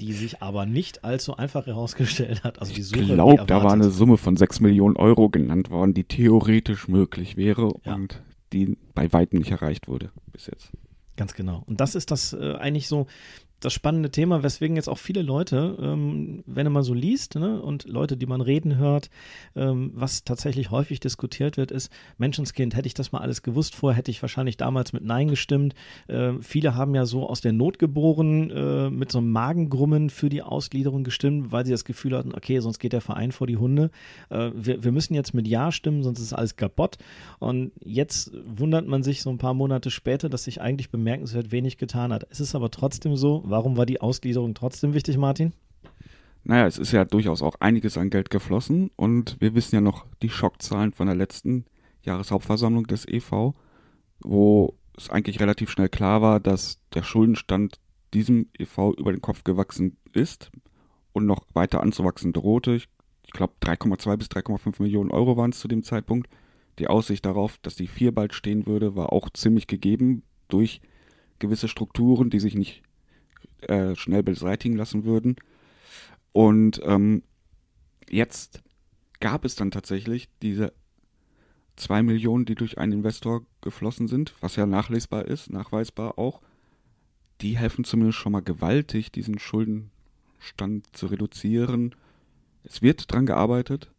[0.03, 2.59] die sich aber nicht allzu einfach herausgestellt hat.
[2.59, 5.93] Also die Suche, ich glaube, da war eine Summe von 6 Millionen Euro genannt worden,
[5.93, 7.95] die theoretisch möglich wäre ja.
[7.95, 10.71] und die bei weitem nicht erreicht wurde bis jetzt.
[11.15, 11.63] Ganz genau.
[11.67, 13.07] Und das ist das äh, eigentlich so
[13.63, 17.85] das spannende Thema, weswegen jetzt auch viele Leute, ähm, wenn man so liest ne, und
[17.85, 19.09] Leute, die man reden hört,
[19.55, 23.97] ähm, was tatsächlich häufig diskutiert wird, ist, Menschenskind, hätte ich das mal alles gewusst vorher,
[23.97, 25.75] hätte ich wahrscheinlich damals mit Nein gestimmt.
[26.07, 30.29] Äh, viele haben ja so aus der Not geboren, äh, mit so einem Magengrummen für
[30.29, 33.57] die Ausgliederung gestimmt, weil sie das Gefühl hatten, okay, sonst geht der Verein vor die
[33.57, 33.91] Hunde.
[34.29, 36.97] Äh, wir, wir müssen jetzt mit Ja stimmen, sonst ist alles kaputt.
[37.39, 41.77] Und jetzt wundert man sich so ein paar Monate später, dass sich eigentlich bemerkenswert wenig
[41.77, 42.27] getan hat.
[42.29, 45.53] Es ist aber trotzdem so, warum war die Ausgliederung trotzdem wichtig, Martin?
[46.43, 50.07] Naja, es ist ja durchaus auch einiges an Geld geflossen und wir wissen ja noch
[50.23, 51.65] die Schockzahlen von der letzten
[52.01, 53.53] Jahreshauptversammlung des EV,
[54.21, 57.79] wo es eigentlich relativ schnell klar war, dass der Schuldenstand
[58.13, 60.51] diesem EV über den Kopf gewachsen ist
[61.13, 62.73] und noch weiter anzuwachsen drohte.
[62.73, 62.89] Ich,
[63.25, 66.27] ich glaube 3,2 bis 3,5 Millionen Euro waren es zu dem Zeitpunkt.
[66.79, 70.81] Die Aussicht darauf, dass die 4 bald stehen würde, war auch ziemlich gegeben durch
[71.39, 72.81] gewisse Strukturen, die sich nicht
[73.61, 75.35] äh, schnell beseitigen lassen würden.
[76.31, 77.23] Und ähm,
[78.09, 78.61] jetzt
[79.19, 80.73] gab es dann tatsächlich diese
[81.75, 86.41] zwei Millionen, die durch einen Investor geflossen sind, was ja nachlesbar ist, nachweisbar auch.
[87.41, 91.95] Die helfen zumindest schon mal gewaltig, diesen Schuldenstand zu reduzieren.
[92.63, 93.91] Es wird dran gearbeitet.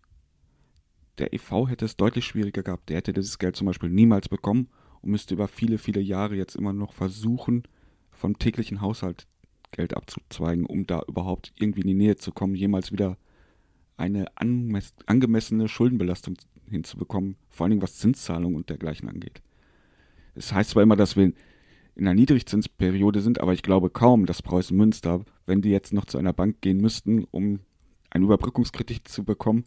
[1.19, 2.89] Der EV hätte es deutlich schwieriger gehabt.
[2.89, 4.69] Der hätte dieses Geld zum Beispiel niemals bekommen
[5.01, 7.65] und müsste über viele, viele Jahre jetzt immer noch versuchen,
[8.11, 9.27] vom täglichen Haushalt
[9.75, 13.19] Geld abzuzweigen, um da überhaupt irgendwie in die Nähe zu kommen, jemals wieder
[13.97, 16.37] eine angemessene Schuldenbelastung
[16.71, 19.43] hinzubekommen, vor allen Dingen was Zinszahlungen und dergleichen angeht.
[20.35, 21.35] Es heißt zwar immer, dass wir in
[21.97, 26.19] einer Niedrigzinsperiode sind, aber ich glaube kaum, dass Preußen Münster, wenn die jetzt noch zu
[26.19, 27.61] einer Bank gehen müssten, um
[28.11, 29.65] einen Überbrückungskredit zu bekommen,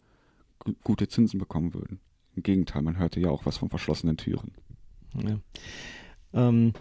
[0.84, 2.00] gute Zinsen bekommen würden.
[2.36, 4.52] Im Gegenteil, man hörte ja auch was von verschlossenen Türen.
[5.14, 5.38] Ja.
[6.34, 6.72] Ähm,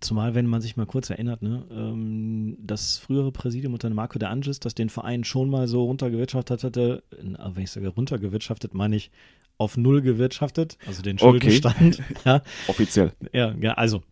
[0.00, 4.28] Zumal, wenn man sich mal kurz erinnert, ne, ähm, das frühere Präsidium unter Marco de
[4.28, 9.10] Angelis, das den Verein schon mal so runtergewirtschaftet hatte, wenn ich sage runtergewirtschaftet, meine ich
[9.58, 12.00] auf Null gewirtschaftet, also den Schuldenstand.
[12.00, 12.14] Okay.
[12.24, 12.42] ja.
[12.66, 13.12] Offiziell.
[13.32, 14.02] Ja, ja also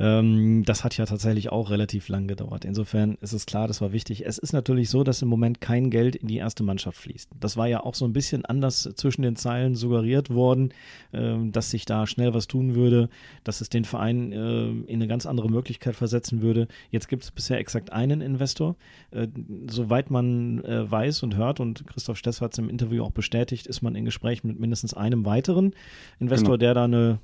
[0.00, 2.64] ähm, das hat ja tatsächlich auch relativ lang gedauert.
[2.64, 4.24] Insofern ist es klar, das war wichtig.
[4.24, 7.28] Es ist natürlich so, dass im Moment kein Geld in die erste Mannschaft fließt.
[7.38, 10.72] Das war ja auch so ein bisschen anders zwischen den Zeilen suggeriert worden,
[11.12, 13.10] äh, dass sich da schnell was tun würde,
[13.44, 16.66] dass es den Verein äh, in eine ganz andere Möglichkeit versetzen würde.
[16.90, 18.76] Jetzt gibt es bisher exakt einen Investor.
[19.10, 19.28] Äh,
[19.68, 23.66] soweit man äh, weiß und hört, und Christoph Stess hat es im Interview auch bestätigt,
[23.66, 25.74] ist man in Gesprächen mit mindestens einem weiteren
[26.18, 26.56] Investor, genau.
[26.56, 27.18] der da eine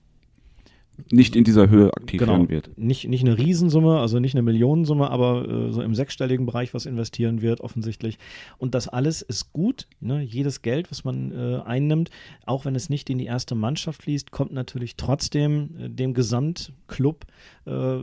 [1.10, 2.32] nicht in dieser Höhe aktiv genau.
[2.32, 2.70] werden wird.
[2.76, 6.86] Nicht, nicht eine Riesensumme, also nicht eine Millionensumme, aber äh, so im sechsstelligen Bereich was
[6.86, 8.18] investieren wird, offensichtlich.
[8.58, 9.86] Und das alles ist gut.
[10.00, 10.22] Ne?
[10.22, 12.10] Jedes Geld, was man äh, einnimmt,
[12.44, 17.26] auch wenn es nicht in die erste Mannschaft fließt, kommt natürlich trotzdem äh, dem Gesamtclub
[17.66, 17.98] äh,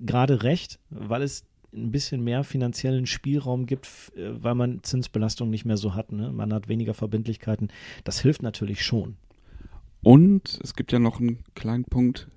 [0.00, 5.64] gerade recht, weil es ein bisschen mehr finanziellen Spielraum gibt, äh, weil man Zinsbelastung nicht
[5.64, 6.12] mehr so hat.
[6.12, 6.32] Ne?
[6.32, 7.68] Man hat weniger Verbindlichkeiten.
[8.04, 9.16] Das hilft natürlich schon.
[10.02, 12.28] Und es gibt ja noch einen kleinen Punkt.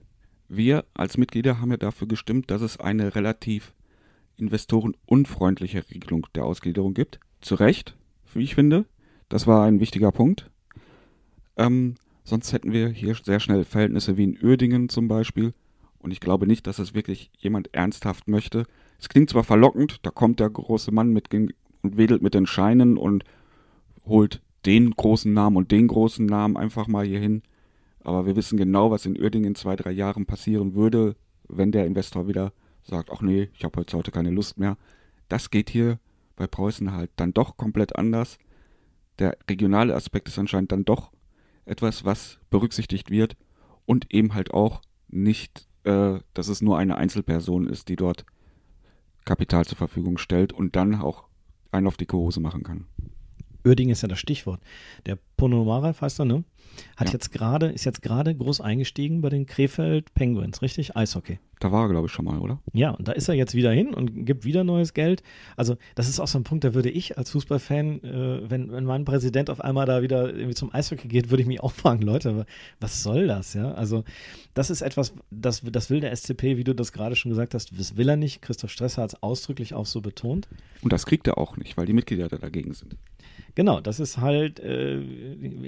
[0.48, 3.74] Wir als Mitglieder haben ja dafür gestimmt, dass es eine relativ
[4.38, 7.20] investorenunfreundliche Regelung der Ausgliederung gibt.
[7.42, 7.96] Zu Recht,
[8.34, 8.86] wie ich finde.
[9.30, 10.52] Das war ein wichtiger Punkt.
[11.58, 15.54] Ähm, sonst hätten wir hier sehr schnell Verhältnisse wie in Uerdingen zum Beispiel.
[15.98, 18.68] Und ich glaube nicht, dass es wirklich jemand ernsthaft möchte.
[19.00, 21.54] Es klingt zwar verlockend, da kommt der große Mann mit und
[21.98, 23.24] wedelt mit den Scheinen und
[24.06, 27.42] holt den großen Namen und den großen Namen einfach mal hier hin.
[28.06, 31.16] Aber wir wissen genau, was in Uerdingen in zwei, drei Jahren passieren würde,
[31.48, 34.78] wenn der Investor wieder sagt, ach nee, ich habe heute keine Lust mehr.
[35.28, 36.00] Das geht hier
[36.36, 38.38] bei Preußen halt dann doch komplett anders.
[39.20, 41.12] Der regionale Aspekt ist anscheinend dann doch
[41.66, 43.36] etwas, was berücksichtigt wird
[43.86, 48.26] und eben halt auch nicht, äh, dass es nur eine Einzelperson ist, die dort
[49.24, 51.24] Kapital zur Verfügung stellt und dann auch
[51.72, 52.86] einen auf dicke Hose machen kann.
[53.66, 54.62] Uerdingen ist ja das Stichwort.
[55.08, 56.44] Der Ponomarev heißt er, ne?
[56.98, 57.14] Hat ja.
[57.14, 60.96] jetzt gerade, ist jetzt gerade groß eingestiegen bei den Krefeld Penguins, richtig?
[60.96, 61.40] Eishockey.
[61.60, 62.60] Da war er, glaube ich, schon mal, oder?
[62.74, 65.24] Ja, und da ist er jetzt wieder hin und gibt wieder neues Geld.
[65.56, 68.84] Also, das ist auch so ein Punkt, da würde ich als Fußballfan, äh, wenn, wenn
[68.84, 72.02] mein Präsident auf einmal da wieder irgendwie zum Eishockey geht, würde ich mich auch fragen,
[72.02, 72.46] Leute,
[72.80, 73.72] was soll das, ja?
[73.72, 74.04] Also,
[74.54, 77.78] das ist etwas, das, das will der SCP, wie du das gerade schon gesagt hast,
[77.78, 78.42] das will er nicht.
[78.42, 80.50] Christoph Stresser hat es ausdrücklich auch so betont.
[80.82, 82.98] Und das kriegt er auch nicht, weil die Mitglieder da dagegen sind.
[83.56, 85.00] Genau, das ist halt, äh,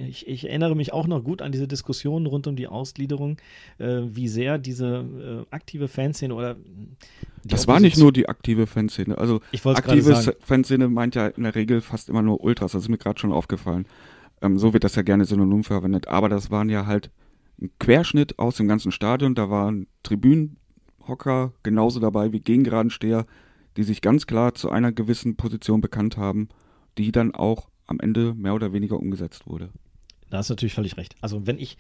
[0.08, 3.38] ich, ich, erinnere mich auch noch gut an diese Diskussionen rund um die Ausgliederung,
[3.78, 6.56] äh, wie sehr diese äh, aktive Fanszene oder.
[7.44, 9.18] Das war nicht nur die aktive Fanszene.
[9.18, 12.74] Also, aktive Fanszene meint ja in der Regel fast immer nur Ultras.
[12.74, 13.86] Das ist mir gerade schon aufgefallen.
[14.42, 16.08] Ähm, so wird das ja gerne synonym verwendet.
[16.08, 17.10] Aber das waren ja halt
[17.62, 19.36] ein Querschnitt aus dem ganzen Stadion.
[19.36, 23.26] Da waren Tribünenhocker genauso dabei wie Gegengradensteher.
[23.78, 26.50] die sich ganz klar zu einer gewissen Position bekannt haben,
[26.98, 29.70] die dann auch am Ende mehr oder weniger umgesetzt wurde.
[30.30, 31.16] Da hast du natürlich völlig recht.
[31.22, 31.78] Also wenn ich,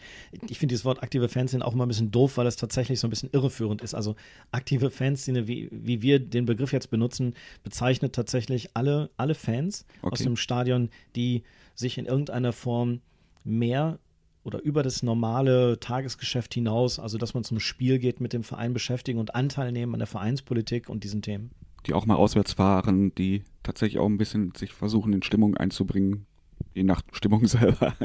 [0.47, 3.07] ich finde dieses Wort aktive Fanszene auch immer ein bisschen doof, weil es tatsächlich so
[3.07, 3.93] ein bisschen irreführend ist.
[3.93, 4.15] Also
[4.51, 10.13] aktive Fanszene, wie, wie wir den Begriff jetzt benutzen, bezeichnet tatsächlich alle, alle Fans Okay.
[10.13, 11.43] aus dem Stadion, die
[11.75, 13.01] sich in irgendeiner Form
[13.43, 13.99] mehr
[14.45, 18.73] oder über das normale Tagesgeschäft hinaus, also dass man zum Spiel geht, mit dem Verein
[18.73, 21.51] beschäftigen und Anteil nehmen an der Vereinspolitik und diesen Themen.
[21.87, 26.25] Die auch mal auswärts fahren, die tatsächlich auch ein bisschen sich versuchen, in Stimmung einzubringen,
[26.73, 27.95] je nach Stimmung selber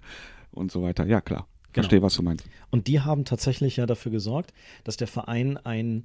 [0.52, 1.06] und so weiter.
[1.06, 1.48] Ja, klar.
[1.72, 1.84] Genau.
[1.84, 2.46] Verstehe, was du meinst.
[2.70, 4.52] Und die haben tatsächlich ja dafür gesorgt,
[4.84, 6.04] dass der Verein ein,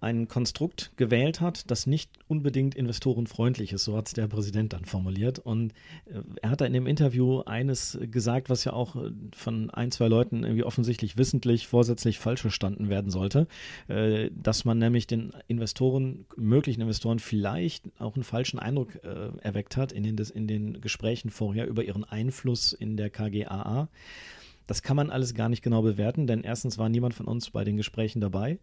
[0.00, 3.84] ein Konstrukt gewählt hat, das nicht unbedingt investorenfreundlich ist.
[3.84, 5.38] So hat es der Präsident dann formuliert.
[5.38, 5.72] Und
[6.06, 9.90] äh, er hat da in dem Interview eines gesagt, was ja auch äh, von ein,
[9.90, 13.46] zwei Leuten irgendwie offensichtlich wissentlich, vorsätzlich falsch verstanden werden sollte,
[13.88, 19.92] äh, dass man nämlich den Investoren, möglichen Investoren vielleicht auch einen falschen Eindruck erweckt hat
[19.92, 23.88] in den, in den Gesprächen vorher über ihren Einfluss in der KGAA.
[24.66, 27.64] Das kann man alles gar nicht genau bewerten, denn erstens war niemand von uns bei
[27.64, 28.58] den Gesprächen dabei.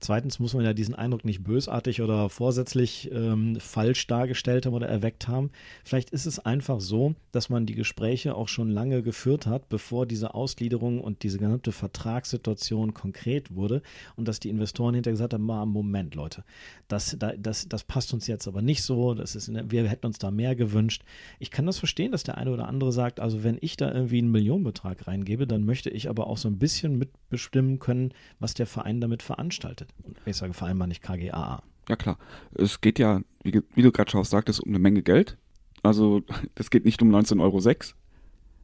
[0.00, 4.88] Zweitens muss man ja diesen Eindruck nicht bösartig oder vorsätzlich ähm, falsch dargestellt haben oder
[4.88, 5.50] erweckt haben.
[5.84, 10.06] Vielleicht ist es einfach so, dass man die Gespräche auch schon lange geführt hat, bevor
[10.06, 13.82] diese Ausgliederung und diese gesamte Vertragssituation konkret wurde
[14.16, 16.44] und dass die Investoren hinterher gesagt haben, "Ma, Moment Leute,
[16.88, 20.18] das, da- das, das passt uns jetzt aber nicht so, das ist, wir hätten uns
[20.18, 21.02] da mehr gewünscht.
[21.38, 24.18] Ich kann das verstehen, dass der eine oder andere sagt, also wenn ich da irgendwie
[24.18, 28.66] einen Millionenbetrag reingebe, dann möchte ich aber auch so ein bisschen mitbestimmen können, was der
[28.66, 29.88] Verein damit veranstaltet.
[30.24, 31.62] Ich sage Verein mal nicht KGAA.
[31.88, 32.18] Ja, klar.
[32.54, 35.38] Es geht ja, wie, wie du gerade schon sagtest, um eine Menge Geld.
[35.82, 36.22] Also,
[36.54, 37.60] das geht nicht um 19,06 Euro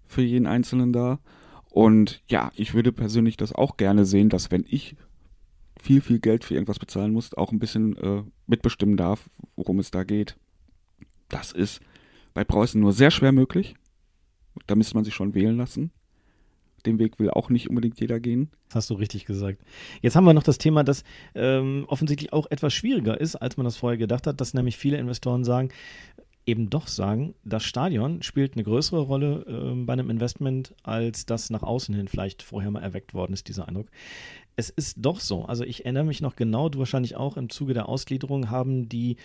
[0.07, 1.21] für jeden Einzelnen da.
[1.71, 4.97] Und ja, ich würde persönlich das auch gerne sehen, dass wenn ich
[5.81, 9.91] viel, viel Geld für irgendwas bezahlen muss, auch ein bisschen äh, mitbestimmen darf, worum es
[9.91, 10.37] da geht.
[11.29, 11.81] Das ist
[12.35, 13.75] bei Preußen nur sehr schwer möglich.
[14.67, 15.91] Da müsste man sich schon wählen lassen.
[16.87, 18.51] Den Weg will auch nicht unbedingt jeder gehen.
[18.69, 19.63] Das hast du richtig gesagt.
[20.01, 23.65] Jetzt haben wir noch das Thema, das ähm, offensichtlich auch etwas schwieriger ist, als man
[23.65, 25.71] das vorher gedacht hat, dass nämlich viele Investoren sagen,
[26.45, 31.51] eben doch sagen, das Stadion spielt eine größere Rolle ähm, bei einem Investment, als das
[31.51, 33.87] nach außen hin vielleicht vorher mal erweckt worden ist, dieser Eindruck.
[34.57, 37.75] Es ist doch so, also ich erinnere mich noch genau, du wahrscheinlich auch im Zuge
[37.75, 39.17] der Ausgliederung haben die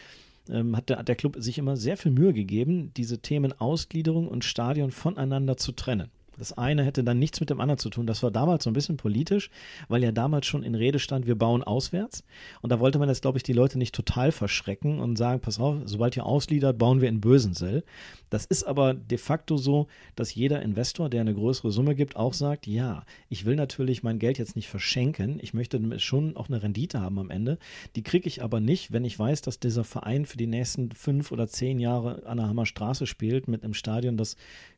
[0.49, 4.27] ähm, hat, der, hat der Club sich immer sehr viel Mühe gegeben, diese Themen Ausgliederung
[4.27, 6.09] und Stadion voneinander zu trennen.
[6.37, 8.07] Das eine hätte dann nichts mit dem anderen zu tun.
[8.07, 9.49] Das war damals so ein bisschen politisch,
[9.87, 12.23] weil ja damals schon in Rede stand, wir bauen auswärts.
[12.61, 15.59] Und da wollte man jetzt, glaube ich, die Leute nicht total verschrecken und sagen, pass
[15.59, 17.83] auf, sobald ihr ausgliedert, bauen wir in Bösensell.
[18.29, 22.33] Das ist aber de facto so, dass jeder Investor, der eine größere Summe gibt, auch
[22.33, 25.39] sagt, ja, ich will natürlich mein Geld jetzt nicht verschenken.
[25.41, 27.57] Ich möchte schon auch eine Rendite haben am Ende.
[27.95, 31.31] Die kriege ich aber nicht, wenn ich weiß, dass dieser Verein für die nächsten fünf
[31.31, 34.35] oder zehn Jahre an der Hammer Straße spielt mit einem Stadion, das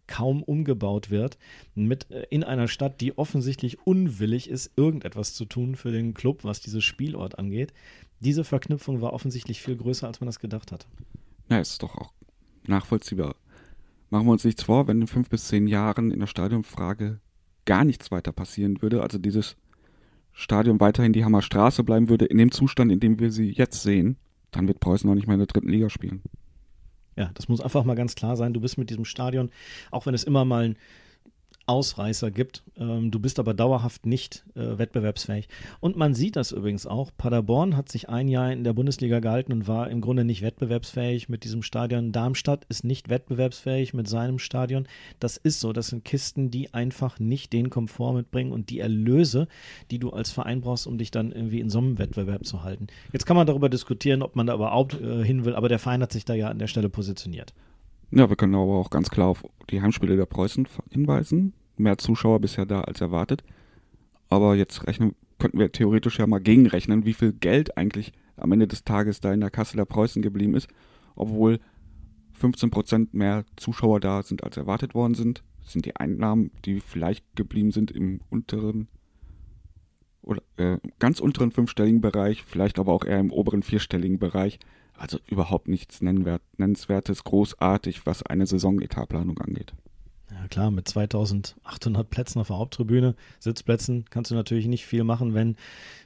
[0.09, 1.37] kaum umgebaut wird,
[1.75, 6.43] mit äh, in einer Stadt, die offensichtlich unwillig ist, irgendetwas zu tun für den Club,
[6.43, 7.71] was dieses Spielort angeht.
[8.19, 10.87] Diese Verknüpfung war offensichtlich viel größer, als man das gedacht hat.
[11.49, 12.11] Ja, ist doch auch
[12.67, 13.35] nachvollziehbar.
[14.09, 17.19] Machen wir uns nichts vor, wenn in fünf bis zehn Jahren in der Stadionfrage
[17.65, 19.55] gar nichts weiter passieren würde, also dieses
[20.33, 24.17] Stadion weiterhin die Hammerstraße bleiben würde, in dem Zustand, in dem wir sie jetzt sehen,
[24.51, 26.23] dann wird Preußen noch nicht mehr in der dritten Liga spielen.
[27.15, 28.53] Ja, das muss einfach mal ganz klar sein.
[28.53, 29.51] Du bist mit diesem Stadion,
[29.91, 30.75] auch wenn es immer mal ein
[31.69, 32.63] Ausreißer gibt.
[32.77, 35.47] Ähm, du bist aber dauerhaft nicht äh, wettbewerbsfähig.
[35.79, 37.11] Und man sieht das übrigens auch.
[37.15, 41.29] Paderborn hat sich ein Jahr in der Bundesliga gehalten und war im Grunde nicht wettbewerbsfähig
[41.29, 42.11] mit diesem Stadion.
[42.11, 44.87] Darmstadt ist nicht wettbewerbsfähig mit seinem Stadion.
[45.19, 45.71] Das ist so.
[45.71, 49.47] Das sind Kisten, die einfach nicht den Komfort mitbringen und die Erlöse,
[49.91, 52.87] die du als Verein brauchst, um dich dann irgendwie in so einem Wettbewerb zu halten.
[53.13, 56.01] Jetzt kann man darüber diskutieren, ob man da überhaupt äh, hin will, aber der Verein
[56.01, 57.53] hat sich da ja an der Stelle positioniert.
[58.11, 61.53] Ja, wir können aber auch ganz klar auf die Heimspiele der Preußen hinweisen.
[61.79, 63.43] Mehr Zuschauer bisher da als erwartet.
[64.29, 68.67] Aber jetzt rechnen, könnten wir theoretisch ja mal gegenrechnen, wie viel Geld eigentlich am Ende
[68.67, 70.67] des Tages da in der Kasse der Preußen geblieben ist,
[71.15, 71.59] obwohl
[72.39, 75.43] 15% mehr Zuschauer da sind, als erwartet worden sind.
[75.63, 78.87] Das sind die Einnahmen, die vielleicht geblieben sind im unteren
[80.21, 84.59] oder äh, ganz unteren fünfstelligen Bereich, vielleicht aber auch eher im oberen vierstelligen Bereich.
[84.95, 89.73] Also überhaupt nichts nennenswertes, großartig, was eine Saisonetatplanung angeht.
[90.31, 95.33] Ja klar, mit 2800 Plätzen auf der Haupttribüne, Sitzplätzen, kannst du natürlich nicht viel machen,
[95.33, 95.55] wenn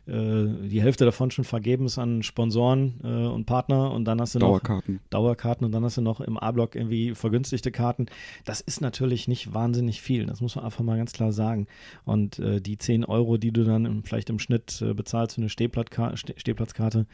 [0.06, 4.36] äh, die Hälfte davon schon vergeben ist an Sponsoren äh, und Partner und dann hast
[4.36, 4.96] du Dauerkarten.
[4.96, 8.06] noch Dauerkarten und dann hast du noch im A-Block irgendwie vergünstigte Karten.
[8.46, 11.68] Das ist natürlich nicht wahnsinnig viel, das muss man einfach mal ganz klar sagen.
[12.06, 15.42] Und äh, die 10 Euro, die du dann im, vielleicht im Schnitt äh, bezahlst für
[15.42, 17.06] eine Stehplatzka- Ste- Stehplatzkarte,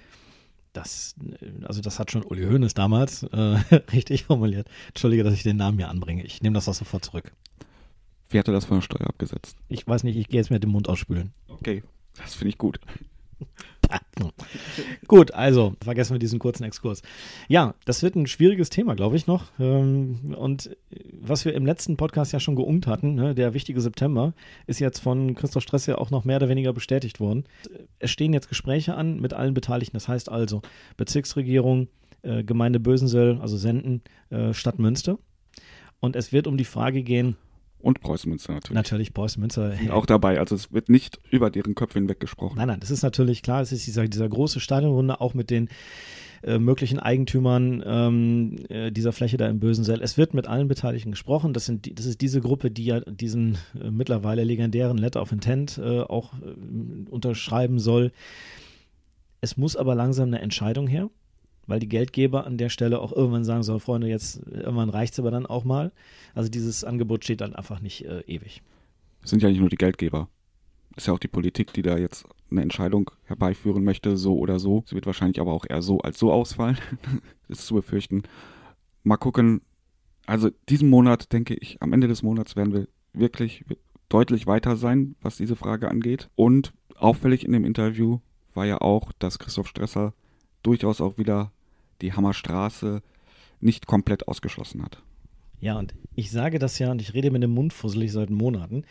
[0.74, 3.36] Das, äh, also das hat schon Uli Hoeneß damals äh,
[3.94, 4.70] richtig formuliert.
[4.90, 6.24] Entschuldige, dass ich den Namen hier anbringe.
[6.24, 7.32] Ich nehme das auch sofort zurück.
[8.30, 9.58] Wie hat er das von der Steuer abgesetzt?
[9.68, 11.34] Ich weiß nicht, ich gehe jetzt mir den Mund ausspülen.
[11.48, 11.84] Okay,
[12.18, 12.80] das finde ich gut.
[15.08, 17.02] Gut, also vergessen wir diesen kurzen Exkurs.
[17.48, 19.46] Ja, das wird ein schwieriges Thema, glaube ich noch.
[19.60, 20.76] Ähm, und
[21.20, 24.34] was wir im letzten Podcast ja schon geungt hatten, ne, der wichtige September,
[24.68, 27.46] ist jetzt von Christoph Stress ja auch noch mehr oder weniger bestätigt worden.
[28.00, 29.96] Es stehen jetzt Gespräche an mit allen Beteiligten.
[29.96, 30.62] Das heißt also
[30.98, 31.88] Bezirksregierung,
[32.22, 35.18] äh, Gemeinde Bösensöll, also Senden, äh, Stadt Münster.
[36.00, 37.36] Und es wird um die Frage gehen,
[37.82, 38.76] Und Preußen-Münster natürlich.
[38.76, 39.72] natürlich Preußen Münster.
[39.76, 40.40] Sind auch dabei.
[40.40, 42.58] Also es wird nicht über deren Köpfe hinweg gesprochen.
[42.58, 45.70] Nein, nein, das ist natürlich klar, es ist dieser, dieser große Stadionrunde auch mit den
[46.44, 50.02] äh, möglichen Eigentümern ähm, äh, dieser Fläche da im Bösensell.
[50.02, 51.54] Es wird mit allen Beteiligten gesprochen.
[51.54, 55.32] Das, sind die, das ist diese Gruppe, die ja diesen äh, mittlerweile legendären Letter of
[55.32, 58.12] Intent äh, auch äh, unterschreiben soll.
[59.42, 61.10] Es muss aber langsam eine Entscheidung her,
[61.70, 65.20] weil die Geldgeber an der Stelle auch irgendwann sagen sollen, Freunde, jetzt irgendwann reicht es
[65.20, 65.92] aber dann auch mal.
[66.34, 68.62] Also dieses Angebot steht dann einfach nicht äh, ewig.
[69.24, 70.30] Es sind ja nicht nur die Geldgeber.
[70.96, 74.60] Es ist ja auch die Politik, die da jetzt eine Entscheidung herbeiführen möchte, so oder
[74.60, 74.84] so.
[74.88, 76.78] Sie wird wahrscheinlich aber auch eher so als so ausfallen.
[77.48, 78.24] ist zu befürchten.
[79.04, 79.62] Mal gucken.
[80.26, 83.66] Also diesen Monat, denke ich, am Ende des Monats werden wir wirklich
[84.10, 86.30] deutlich weiter sein, was diese Frage angeht.
[86.36, 88.20] Und auffällig in dem Interview
[88.54, 90.14] war ja auch, dass Christoph Stresser
[90.64, 91.52] durchaus auch wieder
[92.02, 93.02] die Hammerstraße
[93.60, 95.02] nicht komplett ausgeschlossen hat.
[95.60, 98.84] Ja, und ich sage das ja und ich rede mit dem Mund fusselig seit Monaten.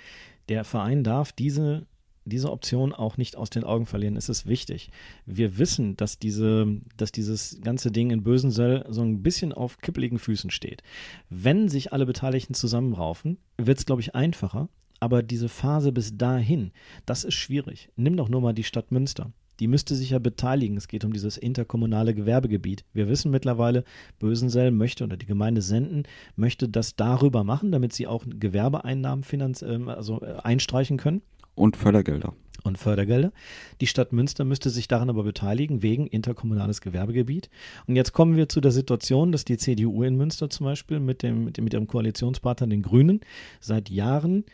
[0.49, 1.87] Der Verein darf diese,
[2.25, 4.16] diese Option auch nicht aus den Augen verlieren.
[4.16, 4.90] Es ist wichtig.
[5.25, 6.66] Wir wissen, dass, diese,
[6.97, 10.83] dass dieses ganze Ding in Bösensöll so ein bisschen auf kippeligen Füßen steht.
[11.31, 14.68] Wenn sich alle Beteiligten zusammenraufen, wird es, glaube ich, einfacher.
[15.01, 16.73] Aber diese Phase bis dahin,
[17.07, 17.88] das ist schwierig.
[17.97, 19.33] Nimm doch nur mal die Stadt Münster.
[19.61, 20.77] Die müsste sich ja beteiligen.
[20.77, 22.85] Es geht um dieses interkommunale Gewerbegebiet.
[22.92, 23.85] Wir wissen mittlerweile,
[24.18, 26.05] Bösensell möchte oder die Gemeinde Senden
[26.37, 31.23] möchte das darüber machen, damit sie auch Gewerbeeinnahmen finanz ähm, also äh, einstreichen können
[31.55, 32.35] Und Fördergelder.
[32.62, 33.33] und Fördergelder.
[33.81, 37.51] Die Stadt Münster müsste sich daran aber beteiligen, wegen interkommunales Gewerbegebiet.
[37.87, 41.23] Und jetzt kommen wir zu der Situation, dass die CDU in Münster zum Beispiel mit,
[41.23, 43.21] dem, mit, dem, mit ihrem Koalitionspartner, den Grünen,
[43.61, 44.44] seit Jahren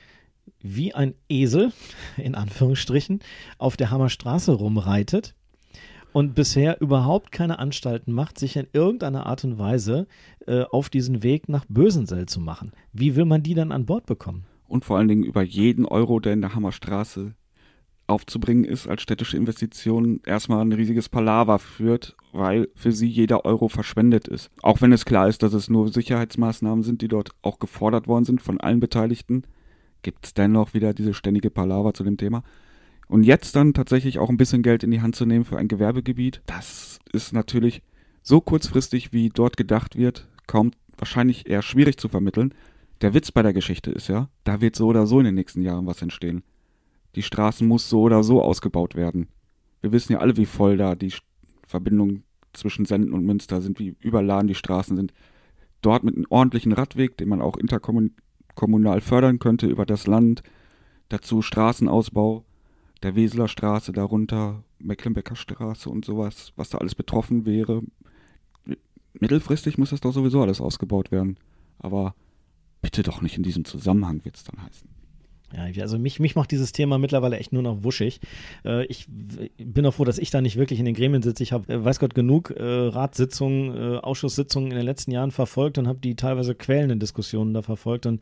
[0.65, 1.73] wie ein Esel,
[2.17, 3.21] in Anführungsstrichen,
[3.59, 5.37] auf der Hammerstraße rumreitet
[6.13, 10.09] und bisher überhaupt keine Anstalten macht, sich in irgendeiner Art und Weise
[10.49, 12.73] äh, auf diesen Weg nach Bösensell zu machen.
[12.93, 14.47] Wie will man die dann an Bord bekommen?
[14.75, 17.35] und vor allen Dingen über jeden Euro, der in der Hammerstraße
[18.07, 23.69] aufzubringen ist, als städtische Investition erstmal ein riesiges Palaver führt, weil für sie jeder Euro
[23.69, 24.51] verschwendet ist.
[24.63, 28.25] Auch wenn es klar ist, dass es nur Sicherheitsmaßnahmen sind, die dort auch gefordert worden
[28.25, 29.45] sind von allen Beteiligten,
[30.05, 32.45] gibt es dennoch wieder diese ständige Palaver zu dem Thema.
[33.09, 35.69] Und jetzt dann tatsächlich auch ein bisschen Geld in die Hand zu nehmen für ein
[35.69, 37.83] Gewerbegebiet, das ist natürlich
[38.23, 42.55] so kurzfristig, wie dort gedacht wird, kaum wahrscheinlich eher schwierig zu vermitteln.
[43.01, 45.63] Der Witz bei der Geschichte ist ja, da wird so oder so in den nächsten
[45.63, 46.43] Jahren was entstehen.
[47.17, 49.29] Die Straßen muss so oder so ausgebaut werden.
[49.81, 51.13] Wir wissen ja alle, wie voll da die
[51.67, 55.13] Verbindungen zwischen Senden und Münster sind, wie überladen die Straßen sind.
[55.83, 58.13] Dort mit einem ordentlichen Radweg, den man auch interkommunal
[59.01, 60.43] fördern könnte über das Land.
[61.09, 62.45] Dazu Straßenausbau,
[63.03, 67.83] der Weseler Straße darunter, Mecklenbecker Straße und sowas, was da alles betroffen wäre.
[69.15, 71.37] Mittelfristig muss das doch sowieso alles ausgebaut werden.
[71.79, 72.15] Aber
[72.83, 74.94] bitte doch nicht in diesem Zusammenhang, wird es dann heißen.
[75.57, 78.21] Ja, ich- also mich, mich macht dieses Thema mittlerweile echt nur noch wuschig.
[78.65, 81.43] Äh, ich bin auch froh, dass ich da nicht wirklich in den Gremien sitze.
[81.43, 85.87] Ich habe, äh, weiß Gott, genug äh, Ratssitzungen, Ausschusssitzungen in den letzten Jahren verfolgt und
[85.87, 88.07] habe die teilweise quälenden Diskussionen da verfolgt.
[88.07, 88.21] Und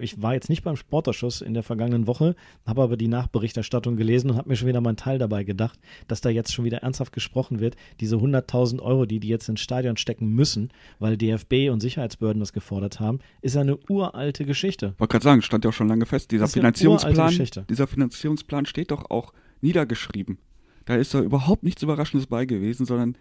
[0.00, 2.34] ich war jetzt nicht beim Sportausschuss in der vergangenen Woche,
[2.66, 5.78] habe aber die Nachberichterstattung gelesen und habe mir schon wieder meinen Teil dabei gedacht,
[6.08, 7.76] dass da jetzt schon wieder ernsthaft gesprochen wird.
[8.00, 12.52] Diese 100.000 Euro, die die jetzt ins Stadion stecken müssen, weil DFB und Sicherheitsbehörden das
[12.52, 14.94] gefordert haben, ist eine uralte Geschichte.
[14.98, 16.30] Wollte gerade sagen, stand ja auch schon lange fest.
[16.30, 20.38] Dieser Finanzierungsplan, dieser Finanzierungsplan steht doch auch niedergeschrieben.
[20.84, 23.16] Da ist da überhaupt nichts Überraschendes bei gewesen, sondern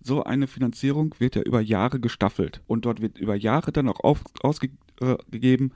[0.00, 2.62] so eine Finanzierung wird ja über Jahre gestaffelt.
[2.66, 5.72] Und dort wird über Jahre dann auch auf, ausgegeben,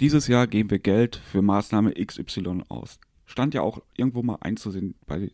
[0.00, 3.00] dieses Jahr geben wir Geld für Maßnahme XY aus.
[3.24, 5.32] Stand ja auch irgendwo mal einzusehen bei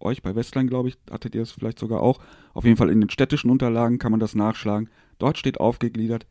[0.00, 2.20] euch, bei Westline, glaube ich, hattet ihr es vielleicht sogar auch.
[2.54, 4.88] Auf jeden Fall in den städtischen Unterlagen kann man das nachschlagen.
[5.18, 6.26] Dort steht aufgegliedert,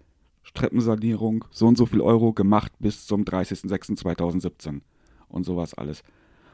[0.50, 4.82] Streckensanierung, so und so viel Euro gemacht bis zum 30.06.2017
[5.28, 6.04] und sowas alles.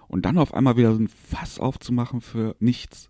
[0.08, 3.10] Und dann auf einmal wieder so ein Fass aufzumachen für nichts.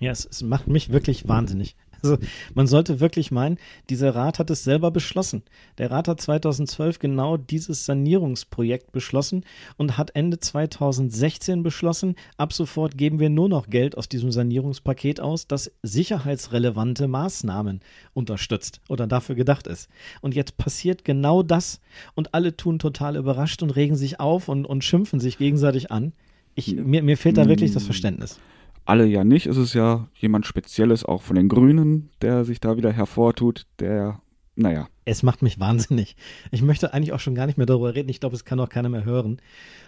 [0.00, 1.76] Ja, es, es macht mich wirklich wahnsinnig.
[2.02, 2.18] Also
[2.54, 5.42] man sollte wirklich meinen, dieser Rat hat es selber beschlossen.
[5.78, 9.44] Der Rat hat 2012 genau dieses Sanierungsprojekt beschlossen
[9.76, 15.20] und hat Ende 2016 beschlossen, ab sofort geben wir nur noch Geld aus diesem Sanierungspaket
[15.20, 17.80] aus, das sicherheitsrelevante Maßnahmen
[18.14, 19.88] unterstützt oder dafür gedacht ist.
[20.20, 21.80] Und jetzt passiert genau das
[22.14, 26.12] und alle tun total überrascht und regen sich auf und, und schimpfen sich gegenseitig an.
[26.54, 28.38] Ich, mir, mir fehlt da wirklich das Verständnis.
[28.84, 29.46] Alle ja nicht.
[29.46, 34.20] Es ist ja jemand Spezielles auch von den Grünen, der sich da wieder hervortut, der,
[34.56, 34.88] naja.
[35.04, 36.16] Es macht mich wahnsinnig.
[36.50, 38.08] Ich möchte eigentlich auch schon gar nicht mehr darüber reden.
[38.08, 39.40] Ich glaube, es kann auch keiner mehr hören.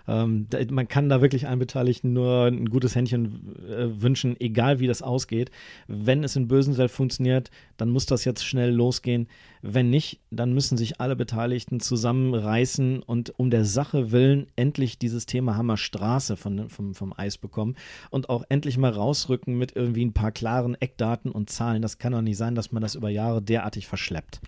[0.06, 4.80] Ähm, da, man kann da wirklich allen Beteiligten nur ein gutes Händchen äh, wünschen, egal
[4.80, 5.50] wie das ausgeht.
[5.86, 9.28] Wenn es in Bösenseld funktioniert, dann muss das jetzt schnell losgehen.
[9.62, 15.24] Wenn nicht, dann müssen sich alle Beteiligten zusammenreißen und um der Sache willen endlich dieses
[15.24, 17.76] Thema Hammerstraße von, vom, vom Eis bekommen
[18.10, 21.80] und auch endlich mal rausrücken mit irgendwie ein paar klaren Eckdaten und Zahlen.
[21.80, 24.40] Das kann doch nicht sein, dass man das über Jahre derartig verschleppt.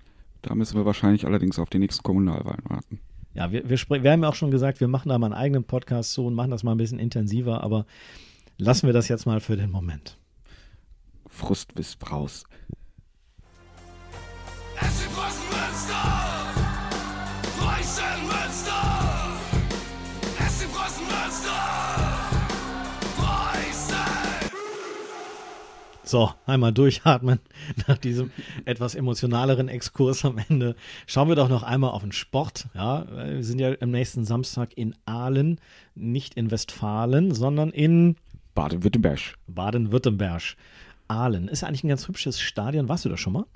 [0.47, 3.01] Da müssen wir wahrscheinlich allerdings auf die nächsten Kommunalwahlen warten.
[3.35, 5.65] Ja, wir, wir, wir haben ja auch schon gesagt, wir machen da mal einen eigenen
[5.65, 7.85] Podcast so und machen das mal ein bisschen intensiver, aber
[8.57, 10.19] lassen wir das jetzt mal für den Moment.
[11.27, 12.45] Frust bis raus.
[14.81, 15.06] SC
[26.09, 27.41] So, einmal durchatmen
[27.89, 28.31] nach diesem
[28.65, 30.77] etwas emotionaleren Exkurs am Ende.
[31.05, 32.69] Schauen wir doch noch einmal auf den Sport.
[32.75, 35.61] Ja, wir sind ja am nächsten Samstag in Aalen,
[35.97, 38.15] nicht in Westfalen, sondern in
[38.55, 39.35] Baden-Württemberg.
[39.49, 40.57] Baden-Württemberg.
[41.09, 42.89] Aalen ist eigentlich ein ganz hübsches Stadion.
[42.89, 43.47] Warst du da schon mal?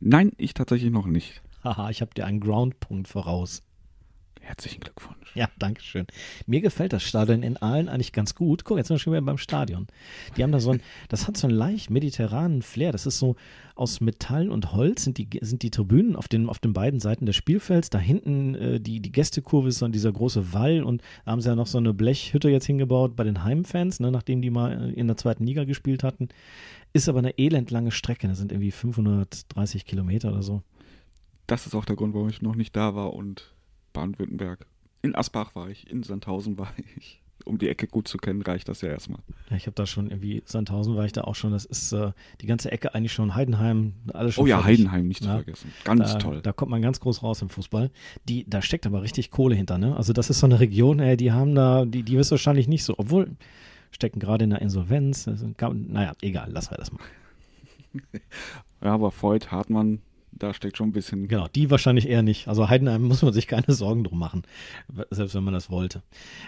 [0.00, 1.42] Nein, ich tatsächlich noch nicht.
[1.62, 3.62] Haha, ich habe dir einen Groundpunkt voraus.
[4.44, 5.34] Herzlichen Glückwunsch.
[5.34, 6.06] Ja, danke schön.
[6.46, 8.64] Mir gefällt das Stadion in Aalen eigentlich ganz gut.
[8.64, 9.86] Guck, jetzt sind wir schon wieder beim Stadion.
[10.36, 12.92] Die haben da so ein, das hat so einen leicht mediterranen Flair.
[12.92, 13.36] Das ist so
[13.74, 17.24] aus Metall und Holz sind die, sind die Tribünen auf den, auf den beiden Seiten
[17.24, 17.88] des Spielfelds.
[17.88, 21.48] Da hinten äh, die, die Gästekurve ist so dieser große Wall und da haben sie
[21.48, 25.06] ja noch so eine Blechhütte jetzt hingebaut bei den Heimfans, ne, nachdem die mal in
[25.06, 26.28] der zweiten Liga gespielt hatten.
[26.92, 28.28] Ist aber eine elendlange Strecke.
[28.28, 30.62] Das sind irgendwie 530 Kilometer oder so.
[31.46, 33.54] Das ist auch der Grund, warum ich noch nicht da war und
[33.94, 34.66] Baden-Württemberg.
[35.00, 37.22] In Asbach war ich, in Sandhausen war ich.
[37.46, 39.20] Um die Ecke gut zu kennen, reicht das ja erstmal.
[39.50, 41.52] Ja, ich habe da schon irgendwie, Sandhausen war ich da auch schon.
[41.52, 44.78] Das ist äh, die ganze Ecke eigentlich schon Heidenheim, alles schon Oh ja, fertig.
[44.78, 45.34] Heidenheim nicht zu Ja.
[45.36, 45.70] vergessen.
[45.84, 46.40] Ganz da, toll.
[46.42, 47.90] Da kommt man ganz groß raus im Fußball.
[48.28, 49.94] Die, da steckt aber richtig Kohle hinter, ne?
[49.94, 52.84] Also das ist so eine Region, ey, die haben da, die, die ist wahrscheinlich nicht
[52.84, 53.36] so, obwohl
[53.90, 55.28] stecken gerade in der Insolvenz.
[55.58, 57.00] Kann- Naja, egal, lassen wir das mal.
[58.82, 60.00] Ja, aber Voigt, Hartmann,
[60.38, 61.28] da steckt schon ein bisschen.
[61.28, 62.48] Genau, die wahrscheinlich eher nicht.
[62.48, 64.42] Also Heidenheim muss man sich keine Sorgen drum machen,
[65.10, 66.02] selbst wenn man das wollte.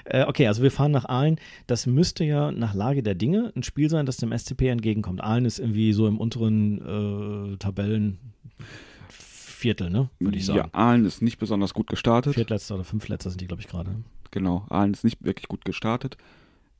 [0.04, 1.38] Äh, okay, also wir fahren nach Aalen.
[1.66, 5.22] Das müsste ja nach Lage der Dinge ein Spiel sein, das dem SCP entgegenkommt.
[5.22, 10.10] Aalen ist irgendwie so im unteren äh, Tabellenviertel, ne?
[10.18, 10.58] Würde ich sagen.
[10.58, 12.34] Ja, Aalen ist nicht besonders gut gestartet.
[12.34, 13.96] Viertletzter oder Fünftletzter sind die, glaube ich, gerade.
[14.30, 16.16] Genau, Aalen ist nicht wirklich gut gestartet.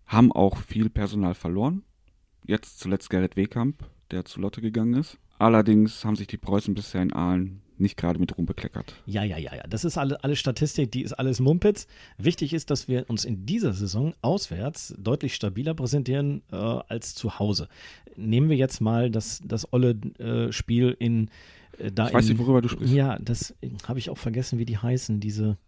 [0.07, 1.83] Haben auch viel Personal verloren.
[2.47, 5.19] Jetzt zuletzt Gerrit Wehkamp, der zu Lotte gegangen ist.
[5.39, 8.95] Allerdings haben sich die Preußen bisher in Aalen nicht gerade mit Ruhm bekleckert.
[9.05, 9.63] Ja, ja, ja, ja.
[9.69, 11.87] Das ist alle, alle Statistik, die ist alles Mumpitz.
[12.17, 17.39] Wichtig ist, dass wir uns in dieser Saison auswärts deutlich stabiler präsentieren äh, als zu
[17.39, 17.69] Hause.
[18.17, 21.31] Nehmen wir jetzt mal das, das olle äh, Spiel in
[21.79, 22.95] äh, da Ich weiß in, nicht, worüber du sprichst.
[22.95, 23.55] Ja, das
[23.87, 25.59] habe ich auch vergessen, wie die heißen, diese.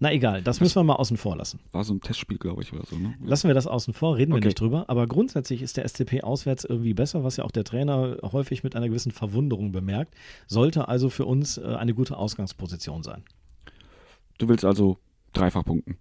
[0.00, 1.60] Na egal, das müssen wir mal außen vor lassen.
[1.72, 2.96] War so ein Testspiel, glaube ich, oder so.
[2.96, 3.14] Ne?
[3.24, 4.48] Lassen wir das außen vor, reden wir Okay.
[4.48, 4.84] nicht drüber.
[4.88, 8.76] Aber grundsätzlich ist der SCP auswärts irgendwie besser, was ja auch der Trainer häufig mit
[8.76, 10.14] einer gewissen Verwunderung bemerkt.
[10.46, 13.22] Sollte also für uns äh, eine gute Ausgangsposition sein.
[14.38, 14.98] Du willst also
[15.32, 15.96] dreifach punkten.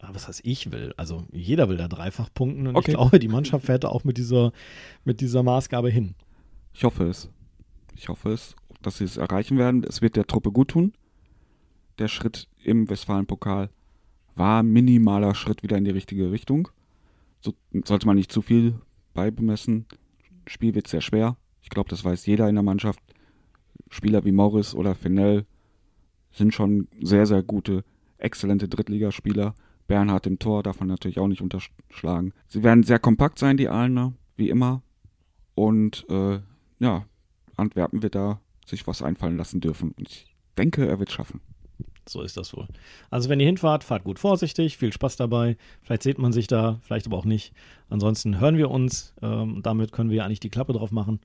[0.00, 0.94] Aber was heißt ich will?
[0.96, 2.90] Also jeder will da dreifach punkten und Okay.
[2.92, 4.52] ich glaube, die Mannschaft fährt da auch mit dieser,
[5.04, 6.14] mit dieser Maßgabe hin.
[6.72, 7.28] Ich hoffe es.
[7.96, 9.84] Ich hoffe es, dass sie es erreichen werden.
[9.84, 10.92] Es wird der Truppe gut tun.
[12.00, 13.68] Der Schritt im Westfalen-Pokal
[14.34, 16.68] war minimaler Schritt wieder in die richtige Richtung.
[17.40, 17.52] So,
[17.84, 18.80] sollte man nicht zu viel
[19.12, 19.84] beibemessen.
[20.46, 21.36] Spiel wird sehr schwer.
[21.60, 23.00] Ich glaube, das weiß jeder in der Mannschaft.
[23.90, 25.44] Spieler wie Morris oder Fennell
[26.30, 27.84] sind schon sehr, sehr gute,
[28.16, 29.54] exzellente Drittligaspieler.
[29.86, 32.32] Bernhard im Tor darf man natürlich auch nicht unterschlagen.
[32.46, 34.82] Sie werden sehr kompakt sein, die Aalener, wie immer.
[35.54, 36.40] Und äh,
[36.78, 37.04] ja,
[37.56, 39.92] Antwerpen wird da sich was einfallen lassen dürfen.
[39.98, 41.42] Und ich denke, er wird schaffen.
[42.08, 42.66] So ist das wohl.
[43.10, 45.56] Also wenn ihr hinfahrt, fahrt gut vorsichtig, viel Spaß dabei.
[45.82, 47.52] Vielleicht sieht man sich da, vielleicht aber auch nicht.
[47.88, 49.14] Ansonsten hören wir uns.
[49.22, 51.20] Ähm, damit können wir eigentlich die Klappe drauf machen.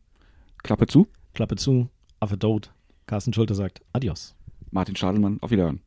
[0.64, 1.08] Klappe zu.
[1.34, 2.72] Klappe zu, Affe tot.
[3.08, 4.36] Carsten Schulte sagt Adios.
[4.72, 5.82] Martin Stadelmann, auf Wiederhören.